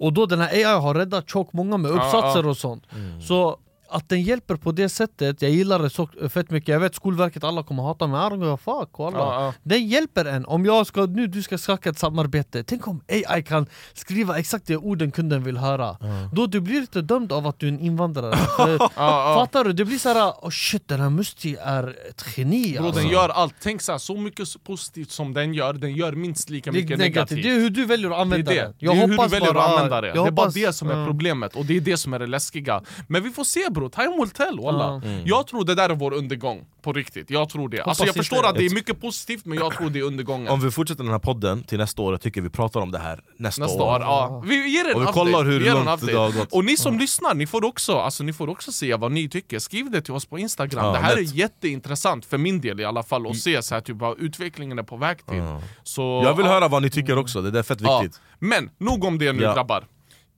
[0.00, 2.84] Och då den här AI har räddat tjock många med uppsatser och sånt.
[3.28, 3.58] Så
[3.90, 6.68] att den hjälper på det sättet, jag gillar det så fett mycket.
[6.68, 9.18] Jag vet Skolverket, alla kommer hata mig, I don't fuck alla.
[9.18, 9.54] Ja, ja.
[9.62, 12.64] Den hjälper en, om jag ska, nu du ska skaka ett samarbete.
[12.64, 15.96] Tänk om AI kan skriva exakt det orden kunden vill höra.
[16.32, 18.36] Då du blir inte dömd av att du är en invandrare.
[19.34, 19.72] Fattar du?
[19.72, 23.00] Det blir såhär, oh shit den här Musti är ett geni Bro, alltså.
[23.00, 26.50] den gör allt, tänk så, här, så mycket positivt som den gör, den gör minst
[26.50, 27.42] lika mycket negativt, negativt.
[27.42, 29.28] Det är hur du väljer att Det är använda det, den det är hur du
[29.28, 31.76] väljer bara- att använda det, jag det är bara det som är problemet och det
[31.76, 32.82] är det som är det läskiga.
[33.08, 36.12] Men vi får se bro, time will tell walla Jag tror det där är vår
[36.14, 37.82] undergång, på riktigt, jag tror det.
[37.82, 40.48] Alltså jag förstår att det är mycket positivt men jag tror det är undergången.
[40.48, 42.98] Om vi fortsätter den här podden till nästa år, jag tycker vi pratar om det
[42.98, 44.42] här nästa, Nästa år, ja.
[44.46, 46.52] Vi ger en Och vi update, kollar hur långt det har gått.
[46.52, 49.58] Och ni som lyssnar, ni får, också, alltså, ni får också se vad ni tycker.
[49.58, 51.32] Skriv det till oss på Instagram, Ja, det här lätt.
[51.32, 54.78] är jätteintressant för min del i alla fall Att se så här, typ, vad utvecklingen
[54.78, 55.42] är på väg till.
[55.82, 56.52] Så, Jag vill ja.
[56.52, 58.20] höra vad ni tycker också, det är fett Ja, viktigt.
[58.38, 59.54] Men nog om det nu Ja.
[59.54, 59.84] grabbar.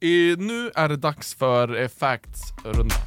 [0.02, 2.98] Eh, nu är det dags för eh, facts-rundan.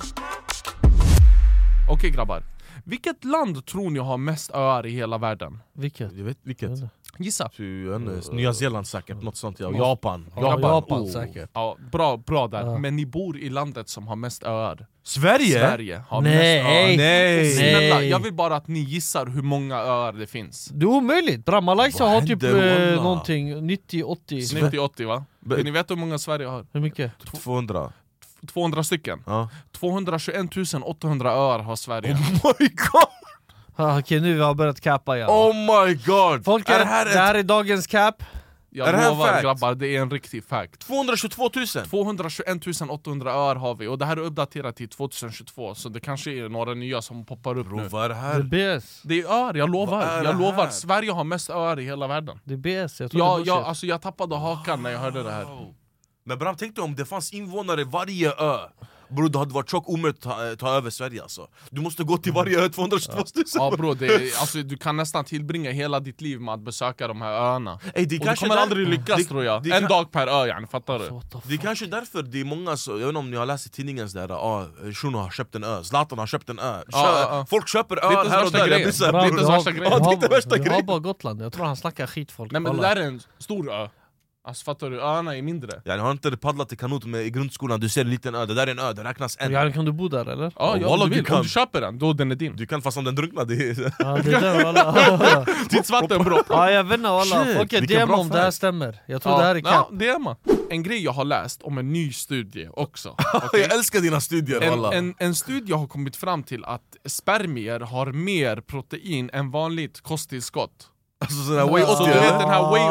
[1.89, 2.43] Okej grabbar,
[2.84, 5.60] vilket land tror ni har mest öar i hela världen?
[5.74, 6.14] Vilket?
[6.14, 6.72] Jag vet vilket?
[7.18, 7.49] Gissa.
[7.57, 9.72] Ty, jag vet inte, Nya Zeeland säkert, något sånt ja.
[9.74, 9.78] Ja.
[9.89, 10.59] Japan Ja.
[10.61, 11.11] Japan Oh.
[11.11, 12.66] säkert Ja, bra, bra där.
[12.66, 12.78] Ja.
[12.78, 14.86] Men ni bor i landet som har mest öar.
[15.03, 15.59] Sverige?
[15.59, 16.32] Sverige har Nej.
[16.63, 16.97] mest öar.
[16.97, 17.51] Nej.
[17.51, 18.09] Snälla, Nej.
[18.09, 20.66] jag vill bara att ni gissar hur många öar det finns.
[20.74, 25.26] Det är omöjligt, bra Malaysia Vad har typ eh, någonting, 90-80 90-80 va?
[25.39, 26.66] Be- Ni vet hur många Sverige har?
[26.74, 27.11] Hur mycket?
[27.43, 27.91] 200
[28.53, 29.24] 200 stycken.
[29.26, 29.49] Ja.
[29.72, 30.49] 221
[30.84, 32.13] 800 öar har Sverige.
[32.13, 33.25] Oh my god!
[33.76, 36.46] Ah, Okej nu har vi börjat cappa igen Oh my god!
[36.46, 38.24] Folket, är det det här, här är dagens cap
[38.70, 39.42] Jag Är det här lovar fact?
[39.44, 40.80] grabbar, det är en riktig fact.
[40.80, 41.68] 222 000?
[41.90, 46.32] 221 800 öar har vi, och det här är uppdaterat till 2022, så det kanske
[46.32, 47.88] är några nya som poppar upp Bro nu.
[47.88, 48.40] vad är det Det här?
[48.40, 50.02] är BS Det är öar, jag lovar.
[50.24, 50.64] Jag det lovar.
[50.64, 50.70] här?
[50.70, 52.40] Sverige har mest öar i hela världen.
[52.44, 52.58] Det är
[52.88, 53.68] BS, jag tror Ja, det är ja, bullshit.
[53.68, 55.46] alltså jag tappade hakan när jag hörde det här.
[56.26, 58.58] Men Bram, tänk dig om det fanns invånare i varje ö
[59.10, 62.18] Bror det hade varit tjockt omöjligt att ta, ta över Sverige alltså Du måste gå
[62.18, 63.26] till varje ö 222 000
[63.56, 67.08] Ja bro, det är, alltså, du kan nästan tillbringa hela ditt liv med att besöka
[67.08, 67.80] de här öarna.
[67.93, 69.64] Ey, det Och du kanske kommer där- aldrig lyckas det- tror jag.
[69.64, 71.06] det en kan- dag per ö yani, fattar du?
[71.08, 73.45] The Det är kanske därför det är många, så, jag vet inte om ni har
[73.45, 76.82] läst i tidningen sådär, ah, Shuno har köpt en ö, Zlatan har köpt en ö
[76.82, 77.45] Kö, ja, ja.
[77.49, 79.51] Folk köper Det öar här och där, jag blir såhär, det är det inte har-
[79.51, 79.91] värsta grejen.
[79.91, 82.32] Ja, det är har- inte värsta du har bara Gotland, jag tror han snackar skit
[82.32, 83.88] folk Nej men det där är en stor ö.
[84.48, 85.02] Alltså fattar du?
[85.02, 85.82] Öarna är mindre.
[85.84, 88.54] Jag har inte paddlat i kanot med, i grundskolan, du ser en liten ö, det
[88.54, 90.43] där är en ö, det räknas en Ja, kan du bo där eller?
[90.43, 91.26] Ja, Ja, ja om du du vill.
[91.26, 91.38] kan.
[91.38, 92.56] Om du köper den, då den är din.
[92.56, 93.93] Du kan fast om den drunknar, det är...
[94.00, 96.43] Ja, det är den walla Tidsvatten bror!
[96.50, 99.56] Ja jag vet inte walla, vilken DM om det här stämmer Jag tror det här
[99.56, 100.36] är ja, cap det är man.
[100.70, 103.10] En grej jag har läst om en ny studie också.
[103.34, 103.62] okej?
[103.62, 108.12] Jag älskar dina studier En, en, en studie har kommit fram till att spermier har
[108.12, 110.89] mer protein än vanligt kosttillskott.
[111.20, 112.82] Alltså sådär way Så 80 du vet den här Way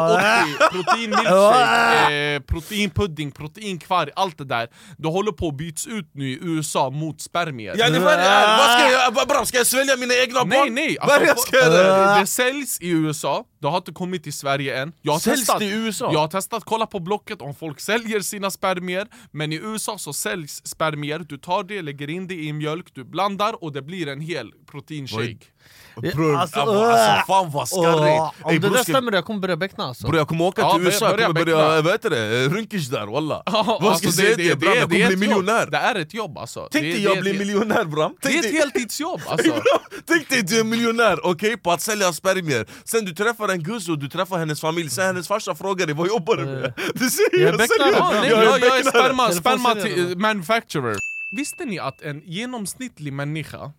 [0.67, 4.67] 80, protein milkshake, eh, proteinpudding, proteinkvarg, allt det där.
[4.97, 7.75] Det håller på att byts ut nu i USA mot spermier.
[7.77, 10.73] Ja, det var, ja, vad ska jag, Bram, ska jag svälja mina egna Nej barn?
[10.73, 10.87] nej!
[10.87, 14.81] Det jag Alltså, ska det, det säljs i USA, det har inte kommit till Sverige
[14.81, 14.93] än.
[15.01, 16.09] Jag har, Säljs testat, det i USA?
[16.13, 16.63] jag har testat.
[16.65, 19.07] Kolla på Blocket om folk säljer sina spermier.
[19.31, 23.03] Men i USA så säljs spermier, du tar det, lägger in det i mjölk, du
[23.03, 25.37] blandar och det blir en hel proteinshake
[26.01, 26.89] Bror, Alltså, alltså, äh.
[26.89, 28.21] alltså fan vad skarrigt!
[28.43, 30.07] Om Ey, det bror, där ska- stämmer jag kommer börja beckna alltså.
[30.07, 33.43] Bror jag kommer åka till USA, jag kommer börja, vad heter det, runkish där walla
[33.45, 34.51] Vad ska alltså, jag säga?
[34.51, 35.61] er Bram, jag det kommer är bli ett miljonär.
[35.61, 35.71] Jobb.
[35.71, 36.67] Det är ett jobb alltså.
[36.71, 38.15] Tänk det, dig det jag blir miljonär Bram!
[38.21, 39.51] Det är ett heltidsjobb alltså.
[40.05, 43.85] Tänk dig du är miljonär, okej, på att sälja spermier Sen du träffar en guzz
[43.85, 46.73] du träffar hennes familj, sen hennes farsa frågar dig vad jobbar du med?
[46.93, 49.75] Du säger Jag säljer jag är sperma, sperma
[50.15, 50.97] manufacturer.
[51.35, 53.71] Visste ni att en genomsnittlig människa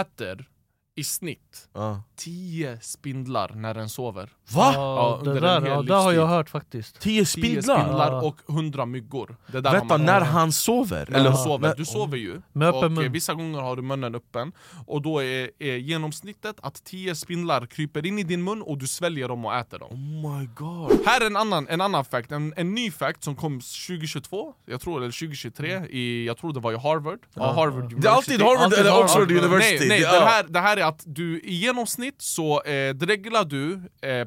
[0.00, 0.46] äter
[0.94, 2.02] i snitt Ja.
[2.16, 4.30] 10 spindlar när den sover?
[4.52, 4.72] Va?
[4.74, 7.80] Ja, under det en där, hel ja, det har jag hört faktiskt 10 10 spindlar?
[7.80, 8.22] spindlar Ja.
[8.22, 11.06] och 100 myggor det där Vänta, man- när han sover?
[11.10, 13.04] När Eller du sover, du sover ju, Med öppen och mun.
[13.04, 14.52] eh, vissa gånger har du munnen öppen
[14.86, 18.86] Och då är, är genomsnittet att 10 spindlar kryper in i din mun och du
[18.86, 22.32] sväljer dem och äter dem Oh my god Här är en annan, en annan fact,
[22.32, 26.60] en, en ny fact som kom 2022, jag tror, eller 2023, i, jag tror det
[26.60, 27.52] var i Harvard, ja.
[27.52, 28.40] Harvard Det är alltid.
[28.42, 29.04] Harvard Alltid eller Harvard.
[29.04, 31.54] Oxford Nej, University Nej, nej Det det, är- här, det här är att du i
[31.54, 33.72] genomsnitt så eh, dreglar du
[34.08, 34.24] eh,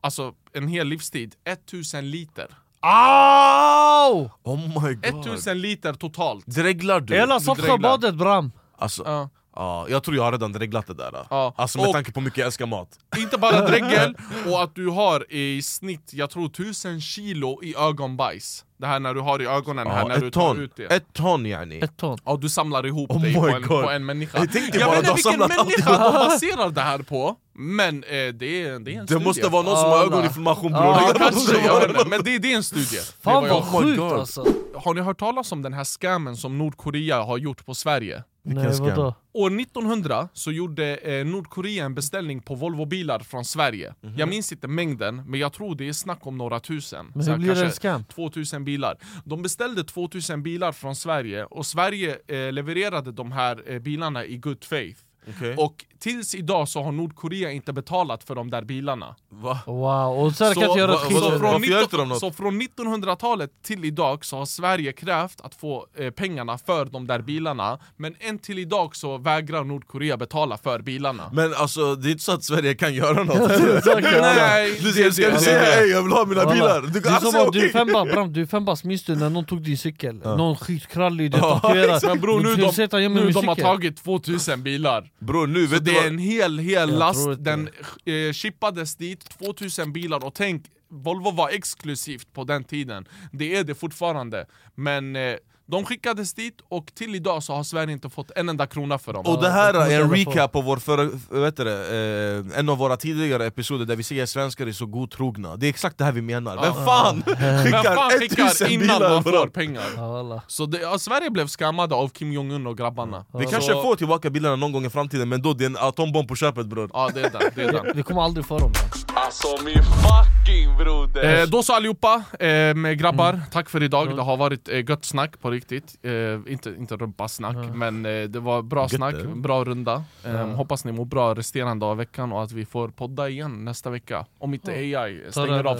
[0.00, 2.46] alltså en hel livstid 1000 liter
[2.80, 4.30] Au!
[4.42, 7.14] Oh my god 1000 liter totalt Dreglar du?
[7.14, 8.52] Hela du Soffsjöbadet bram!
[8.78, 9.30] Alltså, Ja.
[9.56, 11.54] ja, jag tror jag har redan dreglat det där Ja.
[11.56, 14.14] Alltså med Och- tanke på hur mycket jag älskar mat Inte bara dregel,
[14.46, 19.14] och att du har i snitt, jag tror 1000 kilo i ögonbajs Det här när
[19.14, 20.84] du har i ögonen här ja, när du tar ton, ut det.
[20.84, 21.78] Ett ton yani.
[21.78, 22.18] Ett ton.
[22.24, 24.38] Ja, du samlar ihop Oh dig på en, på en människa.
[24.38, 27.36] Jag tänkte Jag bara, vet inte vilken människa de baserar det här på.
[27.54, 29.24] Men eh, det, är, det är en Det studie.
[29.24, 30.84] måste vara någon som har ögoninflammation bror.
[30.84, 33.00] Ja, Det kanske, jag vet men det, det är en studie.
[33.22, 34.44] Fan det vad sjukt alltså!
[34.72, 34.80] jag.
[34.80, 38.24] Har ni hört talas om den här scammen som Nordkorea har gjort på Sverige?
[38.54, 39.14] Nej vadå?
[39.32, 43.94] År 1900 så gjorde eh, Nordkorea en beställning på Volvobilar från Sverige.
[44.16, 47.12] Jag minns inte mängden, men jag tror det är snack om några tusen.
[47.14, 48.04] Men hur blir det en kanske scam?
[48.04, 48.98] 2000 bilar.
[49.24, 54.36] De beställde 2000 bilar från Sverige, och Sverige eh, levererade de här eh, bilarna i
[54.36, 55.00] good faith
[55.36, 55.54] Okej.
[55.56, 59.16] Och tills idag så har Nordkorea inte betalat för de där bilarna.
[59.30, 59.58] Va?
[59.66, 62.08] Wow, och sen så, kan göra va- skit så, från Varför gör 19, inte de
[62.08, 62.18] något?
[62.20, 67.06] så från 1900-talet till idag så har Sverige krävt att få eh, pengarna för de
[67.06, 67.78] där bilarna.
[67.96, 71.30] Men än till idag så vägrar Nordkorea betala för bilarna.
[71.32, 73.38] Men alltså det är inte så att Sverige kan göra något.
[73.48, 76.80] Nej, Du det- ska, ska det- du säga det- ey jag vill ha mina bilar?
[76.80, 79.04] Du Det kan är alltså, som att du är femba, bram, du är fembast, minns
[79.04, 80.14] du när någon tog din cykel?
[80.16, 85.10] Någon skitkrallig, du Ja, tatuerad Men bror nu, de, nu de har tagit 2000 bilar
[85.18, 87.68] Bror nu Så vet du det är en hel, hel Jag last, den
[88.04, 93.64] eh, chippades dit, 2000 bilar och tänk Volvo var exklusivt på den tiden, det är
[93.64, 94.46] det fortfarande.
[94.74, 95.36] Men eh,
[95.70, 99.12] de skickades dit och till idag så har Sverige inte fått en enda krona för
[99.12, 99.26] dem.
[99.26, 101.04] Och det här är en recap på vår förra,
[101.40, 104.72] vet du det, eh, en av våra tidigare episoder där vi säger att svenskar är
[104.72, 105.56] så godtrogna.
[105.56, 108.86] Det är exakt det här vi menar, vem fan Vem skickar fan 1000 skickar innan
[108.86, 109.84] bilar man får pengar?
[109.96, 110.42] Ja.
[110.46, 113.24] Så det, ja, Sverige blev skammade av Kim Jong-Un och grabbarna.
[113.38, 116.28] Vi kanske får tillbaka bilarna någon gång i framtiden men då det är en atombomb
[116.28, 116.90] på köpet bror.
[116.92, 118.72] Ja det är den, det är den Vi kommer aldrig få dem.
[119.14, 121.40] Alltså min fucking broder!
[121.40, 124.16] Eh, då så allihopa, eh, med grabbar, tack för idag.
[124.16, 125.96] Det har varit eh, gött snack på riktigt.
[126.02, 130.04] Eh, inte, inte rumpasnack, men eh, det var bra Gött, snack, bra runda.
[130.24, 133.90] Eh, Hoppas ni mår bra resterande av veckan och att vi får podda igen nästa
[133.90, 134.26] vecka.
[134.38, 135.76] Om inte AI stänger av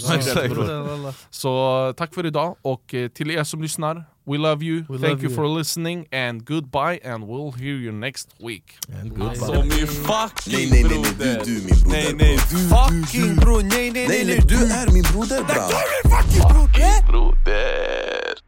[0.48, 1.14] bror.
[1.30, 5.02] Så tack för idag, och eh, till er som lyssnar, we love you, We thank
[5.02, 5.34] love you you.
[5.34, 8.64] for listening and goodbye and we'll hear you next week.
[9.00, 9.28] And goodbye.
[9.28, 11.44] Alltså min fucking Nej, nej, nej, nej, broder!
[11.44, 11.90] du, du min broder.
[11.90, 15.70] Nej nej, Du, du, fucking bror, nej nej Nej, nej, du är min broder bram.
[16.12, 18.47] Fucking broder!